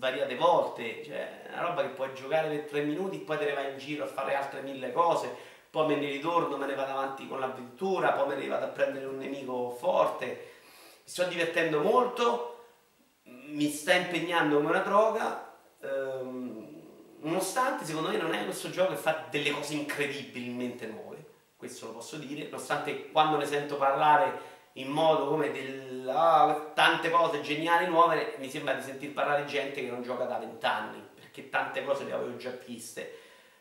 svariate 0.01 0.35
volte, 0.35 1.03
cioè 1.05 1.43
una 1.51 1.61
roba 1.61 1.83
che 1.83 1.89
puoi 1.89 2.11
giocare 2.15 2.49
per 2.49 2.69
3 2.69 2.81
minuti, 2.81 3.19
poi 3.19 3.37
te 3.37 3.45
ne 3.45 3.53
vai 3.53 3.71
in 3.71 3.77
giro 3.77 4.05
a 4.05 4.07
fare 4.07 4.33
altre 4.33 4.61
mille 4.61 4.91
cose, 4.91 5.31
poi 5.69 5.85
me 5.85 5.95
ne 5.95 6.09
ritorno, 6.09 6.57
me 6.57 6.65
ne 6.65 6.73
vado 6.73 6.93
avanti 6.93 7.27
con 7.27 7.39
l'avventura, 7.39 8.13
poi 8.13 8.29
me 8.29 8.35
ne 8.35 8.47
vado 8.47 8.65
a 8.65 8.69
prendere 8.69 9.05
un 9.05 9.17
nemico 9.17 9.69
forte, 9.69 10.25
mi 10.25 11.03
sto 11.03 11.25
divertendo 11.25 11.81
molto, 11.81 12.65
mi 13.25 13.69
sta 13.69 13.93
impegnando 13.93 14.55
come 14.55 14.69
una 14.69 14.79
droga, 14.79 15.55
ehm, 15.79 16.69
nonostante 17.19 17.85
secondo 17.85 18.09
me 18.09 18.17
non 18.17 18.33
è 18.33 18.43
questo 18.43 18.71
gioco 18.71 18.93
che 18.93 18.97
fa 18.97 19.27
delle 19.29 19.51
cose 19.51 19.75
incredibilmente 19.75 20.87
nuove, 20.87 21.23
questo 21.55 21.85
lo 21.85 21.91
posso 21.91 22.17
dire, 22.17 22.45
nonostante 22.45 23.11
quando 23.11 23.37
ne 23.37 23.45
sento 23.45 23.77
parlare 23.77 24.50
in 24.73 24.87
modo 24.87 25.27
come 25.27 25.51
del, 25.51 26.07
ah, 26.07 26.71
tante 26.73 27.09
cose 27.09 27.41
geniali 27.41 27.87
nuove, 27.87 28.35
mi 28.37 28.49
sembra 28.49 28.73
di 28.73 28.81
sentir 28.81 29.11
parlare 29.11 29.45
gente 29.45 29.81
che 29.81 29.89
non 29.89 30.03
gioca 30.03 30.25
da 30.25 30.37
vent'anni, 30.37 31.01
perché 31.13 31.49
tante 31.49 31.83
cose 31.83 32.05
le 32.05 32.13
avevo 32.13 32.37
già 32.37 32.51
viste, 32.65 33.19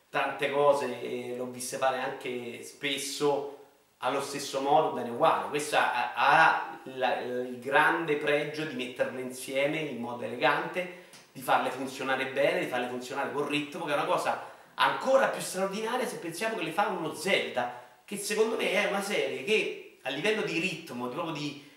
tante 0.08 0.50
cose 0.50 1.00
eh, 1.00 1.38
ho 1.38 1.46
viste 1.46 1.76
fare 1.78 1.98
anche 1.98 2.62
spesso 2.62 3.56
allo 3.98 4.20
stesso 4.20 4.60
modo, 4.60 4.92
bene 4.92 5.10
uguale. 5.10 5.48
Questo 5.48 5.76
ha, 5.76 6.14
ha 6.14 6.78
la, 6.84 7.18
il 7.20 7.58
grande 7.58 8.16
pregio 8.16 8.64
di 8.64 8.74
metterle 8.74 9.20
insieme 9.20 9.78
in 9.78 10.00
modo 10.00 10.24
elegante, 10.24 11.08
di 11.32 11.40
farle 11.40 11.70
funzionare 11.70 12.26
bene, 12.26 12.60
di 12.60 12.66
farle 12.66 12.88
funzionare 12.88 13.32
con 13.32 13.46
ritmo, 13.46 13.84
che 13.84 13.92
è 13.92 13.94
una 13.94 14.04
cosa 14.04 14.48
ancora 14.74 15.28
più 15.28 15.40
straordinaria 15.42 16.06
se 16.06 16.16
pensiamo 16.16 16.56
che 16.56 16.64
le 16.64 16.72
fa 16.72 16.86
uno 16.86 17.14
Zelda, 17.14 17.88
che 18.04 18.16
secondo 18.16 18.56
me 18.56 18.72
è 18.72 18.86
una 18.86 19.02
serie 19.02 19.44
che 19.44 19.89
a 20.02 20.10
livello 20.10 20.42
di 20.42 20.58
ritmo, 20.58 21.08
proprio 21.08 21.32
di, 21.32 21.68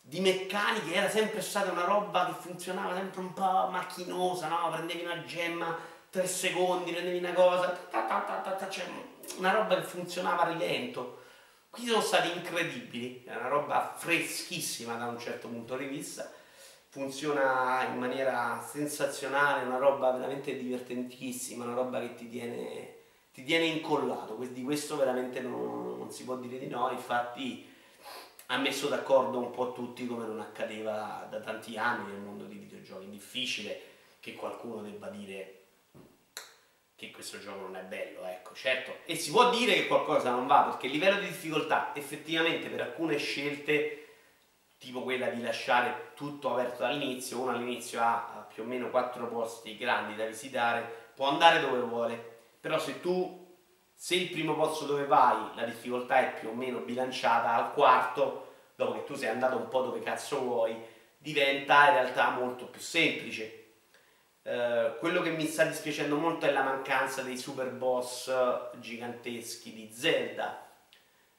di 0.00 0.20
meccanica, 0.20 0.92
era 0.92 1.08
sempre 1.08 1.40
stata 1.40 1.70
una 1.70 1.84
roba 1.84 2.26
che 2.26 2.48
funzionava 2.48 2.94
sempre 2.94 3.20
un 3.20 3.32
po' 3.32 3.68
macchinosa, 3.70 4.48
no? 4.48 4.70
Prendevi 4.70 5.04
una 5.04 5.24
gemma, 5.24 5.76
tre 6.10 6.26
secondi, 6.26 6.92
prendevi 6.92 7.18
una 7.18 7.32
cosa, 7.32 7.68
ta 7.90 8.02
ta 8.06 8.56
ta 8.56 8.68
cioè 8.68 8.84
una 9.38 9.52
roba 9.52 9.76
che 9.76 9.82
funzionava 9.82 10.42
a 10.42 10.52
rilento. 10.52 11.22
Qui 11.70 11.86
sono 11.86 12.00
stati 12.00 12.30
incredibili, 12.32 13.22
è 13.24 13.36
una 13.36 13.48
roba 13.48 13.94
freschissima 13.96 14.94
da 14.94 15.08
un 15.08 15.18
certo 15.18 15.48
punto 15.48 15.76
di 15.76 15.84
vista, 15.84 16.32
funziona 16.88 17.84
in 17.84 17.98
maniera 17.98 18.66
sensazionale, 18.66 19.66
una 19.66 19.76
roba 19.76 20.10
veramente 20.12 20.56
divertentissima, 20.56 21.64
una 21.64 21.74
roba 21.74 22.00
che 22.00 22.14
ti 22.14 22.30
tiene 22.30 22.95
ti 23.36 23.44
tiene 23.44 23.66
incollato, 23.66 24.34
di 24.50 24.62
questo 24.62 24.96
veramente 24.96 25.40
non, 25.40 25.98
non 25.98 26.10
si 26.10 26.24
può 26.24 26.36
dire 26.36 26.58
di 26.58 26.68
no, 26.68 26.90
infatti 26.90 27.70
ha 28.46 28.56
messo 28.56 28.88
d'accordo 28.88 29.38
un 29.38 29.50
po' 29.50 29.74
tutti 29.74 30.06
come 30.06 30.24
non 30.24 30.40
accadeva 30.40 31.26
da 31.28 31.40
tanti 31.40 31.76
anni 31.76 32.12
nel 32.12 32.22
mondo 32.22 32.44
dei 32.44 32.56
videogiochi, 32.56 33.04
è 33.04 33.08
difficile 33.08 33.80
che 34.20 34.32
qualcuno 34.32 34.80
debba 34.80 35.10
dire 35.10 35.64
che 36.94 37.10
questo 37.10 37.38
gioco 37.38 37.60
non 37.60 37.76
è 37.76 37.82
bello, 37.82 38.24
ecco, 38.24 38.54
certo, 38.54 39.00
e 39.04 39.16
si 39.16 39.30
può 39.30 39.50
dire 39.50 39.74
che 39.74 39.86
qualcosa 39.86 40.30
non 40.30 40.46
va, 40.46 40.62
perché 40.62 40.86
il 40.86 40.92
livello 40.92 41.20
di 41.20 41.26
difficoltà 41.26 41.94
effettivamente 41.94 42.68
per 42.68 42.80
alcune 42.80 43.18
scelte, 43.18 44.14
tipo 44.78 45.02
quella 45.02 45.28
di 45.28 45.42
lasciare 45.42 46.12
tutto 46.14 46.54
aperto 46.54 46.84
dall'inizio, 46.84 47.38
uno 47.38 47.50
all'inizio 47.50 48.00
ha 48.00 48.48
più 48.50 48.62
o 48.62 48.66
meno 48.66 48.88
quattro 48.88 49.28
posti 49.28 49.76
grandi 49.76 50.16
da 50.16 50.24
visitare, 50.24 51.10
può 51.14 51.28
andare 51.28 51.60
dove 51.60 51.80
vuole, 51.80 52.35
però 52.66 52.80
se 52.80 53.00
tu, 53.00 53.46
se 53.94 54.16
il 54.16 54.28
primo 54.28 54.56
posto 54.56 54.86
dove 54.86 55.06
vai 55.06 55.36
la 55.54 55.62
difficoltà 55.62 56.18
è 56.18 56.40
più 56.40 56.48
o 56.48 56.52
meno 56.52 56.80
bilanciata 56.80 57.54
al 57.54 57.72
quarto, 57.72 58.54
dopo 58.74 58.94
che 58.94 59.04
tu 59.04 59.14
sei 59.14 59.28
andato 59.28 59.56
un 59.56 59.68
po' 59.68 59.82
dove 59.82 60.00
cazzo 60.00 60.40
vuoi, 60.40 60.76
diventa 61.16 61.86
in 61.86 61.94
realtà 61.94 62.30
molto 62.30 62.66
più 62.66 62.80
semplice. 62.80 63.66
Uh, 64.42 64.98
quello 64.98 65.22
che 65.22 65.30
mi 65.30 65.46
sta 65.46 65.62
dispiacendo 65.62 66.16
molto 66.16 66.46
è 66.46 66.50
la 66.50 66.64
mancanza 66.64 67.22
dei 67.22 67.38
super 67.38 67.70
boss 67.70 68.32
giganteschi 68.80 69.72
di 69.72 69.88
Zelda. 69.92 70.66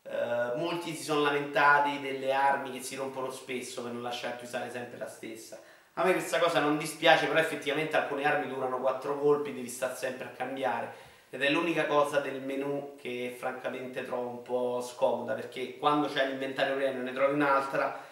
Uh, 0.03 0.57
molti 0.57 0.95
si 0.95 1.03
sono 1.03 1.23
lamentati 1.23 1.99
delle 1.99 2.31
armi 2.31 2.71
che 2.71 2.81
si 2.81 2.95
rompono 2.95 3.31
spesso 3.31 3.83
per 3.83 3.91
non 3.91 4.01
lasciarti 4.01 4.45
usare 4.45 4.71
sempre 4.71 4.97
la 4.97 5.09
stessa. 5.09 5.59
A 5.95 6.05
me 6.05 6.13
questa 6.13 6.39
cosa 6.39 6.61
non 6.61 6.77
dispiace, 6.77 7.27
però 7.27 7.39
effettivamente 7.39 7.97
alcune 7.97 8.23
armi 8.23 8.47
durano 8.47 8.79
4 8.79 9.19
colpi, 9.19 9.53
devi 9.53 9.67
stare 9.67 9.95
sempre 9.95 10.27
a 10.27 10.29
cambiare 10.29 11.06
ed 11.29 11.41
è 11.41 11.49
l'unica 11.49 11.85
cosa 11.85 12.19
del 12.19 12.41
menu 12.41 12.95
che 12.99 13.35
francamente 13.37 14.05
trovo 14.05 14.29
un 14.29 14.41
po' 14.41 14.81
scomoda 14.81 15.33
perché 15.33 15.77
quando 15.77 16.07
c'è 16.07 16.27
l'inventario 16.27 16.75
premium 16.75 17.03
ne 17.03 17.13
trovi 17.13 17.33
un'altra 17.33 18.05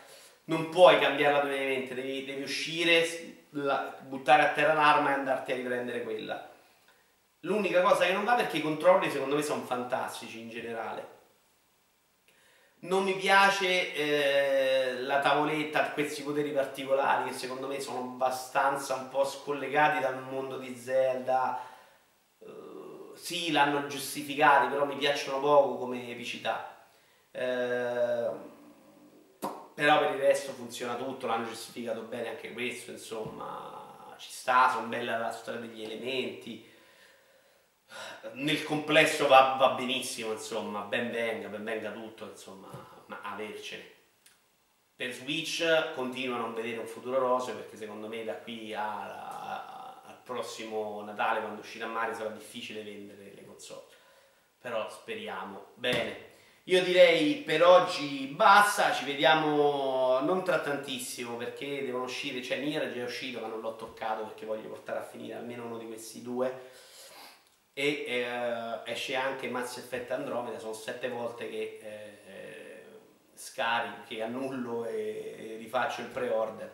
non 0.45 0.69
puoi 0.69 0.99
cambiarla 0.99 1.41
brevemente, 1.41 1.93
devi, 1.93 2.25
devi 2.25 2.43
uscire, 2.43 3.08
la, 3.51 3.95
buttare 4.01 4.43
a 4.43 4.51
terra 4.51 4.73
l'arma 4.73 5.12
e 5.12 5.13
andarti 5.13 5.51
a 5.51 5.56
riprendere 5.56 6.04
quella. 6.04 6.49
L'unica 7.41 7.82
cosa 7.82 8.06
che 8.06 8.13
non 8.13 8.25
va 8.25 8.36
perché 8.36 8.58
i 8.58 8.62
controlli 8.62 9.10
secondo 9.10 9.36
me 9.36 9.41
sono 9.41 9.63
fantastici 9.63 10.39
in 10.39 10.49
generale. 10.49 11.13
Non 12.80 13.04
mi 13.04 13.15
piace 13.15 13.93
eh, 13.95 15.01
la 15.01 15.19
tavoletta, 15.19 15.91
questi 15.91 16.21
poteri 16.21 16.51
particolari 16.51 17.30
che 17.30 17.36
secondo 17.36 17.67
me 17.67 17.80
sono 17.80 17.99
abbastanza 17.99 18.93
un 18.95 19.10
po' 19.10 19.25
scollegati 19.25 19.99
dal 19.99 20.21
mondo 20.21 20.58
di 20.58 20.75
Zelda. 20.75 21.73
Sì, 23.15 23.51
l'hanno 23.51 23.88
giustificati, 23.88 24.67
però 24.67 24.86
mi 24.86 24.97
piacciono 24.97 25.39
poco 25.39 25.78
come 25.78 26.10
epicità. 26.10 26.88
Uh, 27.32 28.54
però 29.73 29.99
per 29.99 30.12
il 30.12 30.21
resto 30.21 30.54
funziona 30.54 30.95
tutto, 30.95 31.28
l'hanno 31.28 31.47
giustificato 31.47 32.01
bene 32.01 32.30
anche 32.30 32.54
questo, 32.54 32.91
insomma, 32.91 34.15
ci 34.17 34.30
sta, 34.32 34.69
sono 34.69 34.88
bella 34.88 35.17
la 35.17 35.32
storia 35.32 35.60
degli 35.60 35.84
elementi, 35.84 36.73
nel 38.34 38.63
complesso 38.63 39.28
va, 39.28 39.56
va 39.60 39.69
benissimo, 39.71 40.32
insomma, 40.32 40.82
ben 40.82 41.12
venga, 41.12 41.47
ben 41.47 41.63
venga 41.63 41.91
tutto, 41.91 42.25
insomma, 42.25 42.69
ma 43.08 43.19
avercene. 43.21 43.93
Per 44.95 45.12
Switch 45.12 45.93
continuo 45.93 46.38
a 46.38 46.39
non 46.39 46.54
vedere 46.54 46.78
un 46.78 46.88
futuro 46.88 47.19
roseo 47.19 47.56
perché 47.56 47.75
secondo 47.75 48.08
me 48.08 48.23
da 48.23 48.36
qui 48.36 48.73
a, 48.73 49.01
a, 49.01 49.39
al 49.41 49.44
prossimo 50.25 51.01
Natale 51.03 51.39
quando 51.39 51.61
uscirà 51.61 51.85
Mario 51.85 52.15
sarà 52.15 52.29
difficile 52.29 52.83
vendere 52.83 53.31
le 53.33 53.45
console, 53.45 53.83
però 54.59 54.89
speriamo. 54.89 55.67
Bene. 55.75 56.33
Io 56.67 56.83
direi 56.83 57.35
per 57.43 57.63
oggi 57.63 58.25
basta, 58.25 58.91
ci 58.91 59.05
vediamo 59.05 60.19
non 60.21 60.43
tra 60.43 60.59
tantissimo 60.59 61.38
perché 61.38 61.85
devono 61.85 62.05
uscire, 62.05 62.41
cioè 62.41 62.57
Nier 62.57 62.89
è 62.89 62.91
già 62.91 63.03
uscito 63.03 63.39
ma 63.39 63.45
non 63.45 63.61
l'ho 63.61 63.75
toccato 63.75 64.23
perché 64.23 64.47
voglio 64.47 64.69
portare 64.69 64.97
a 64.97 65.03
finire 65.03 65.35
almeno 65.35 65.65
uno 65.65 65.77
di 65.77 65.85
questi 65.85 66.23
due 66.23 66.71
e 67.71 68.05
eh, 68.07 68.79
esce 68.85 69.15
anche 69.15 69.47
Mass 69.47 69.77
Effect 69.77 70.09
Andromeda, 70.09 70.57
sono 70.57 70.73
sette 70.73 71.07
volte 71.07 71.47
che 71.49 71.79
eh, 71.83 72.31
eh 72.31 72.55
scarico, 73.35 74.01
che 74.07 74.23
annullo 74.23 74.85
e, 74.85 75.35
e 75.38 75.57
rifaccio 75.57 76.01
il 76.01 76.07
pre-order, 76.07 76.73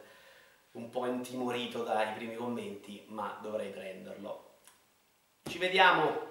un 0.74 0.90
po' 0.90 1.06
intimorito 1.06 1.84
dai 1.84 2.14
primi 2.14 2.36
commenti 2.36 3.06
ma 3.10 3.38
dovrei 3.42 3.70
prenderlo. 3.70 4.60
Ci 5.50 5.58
vediamo 5.58 6.31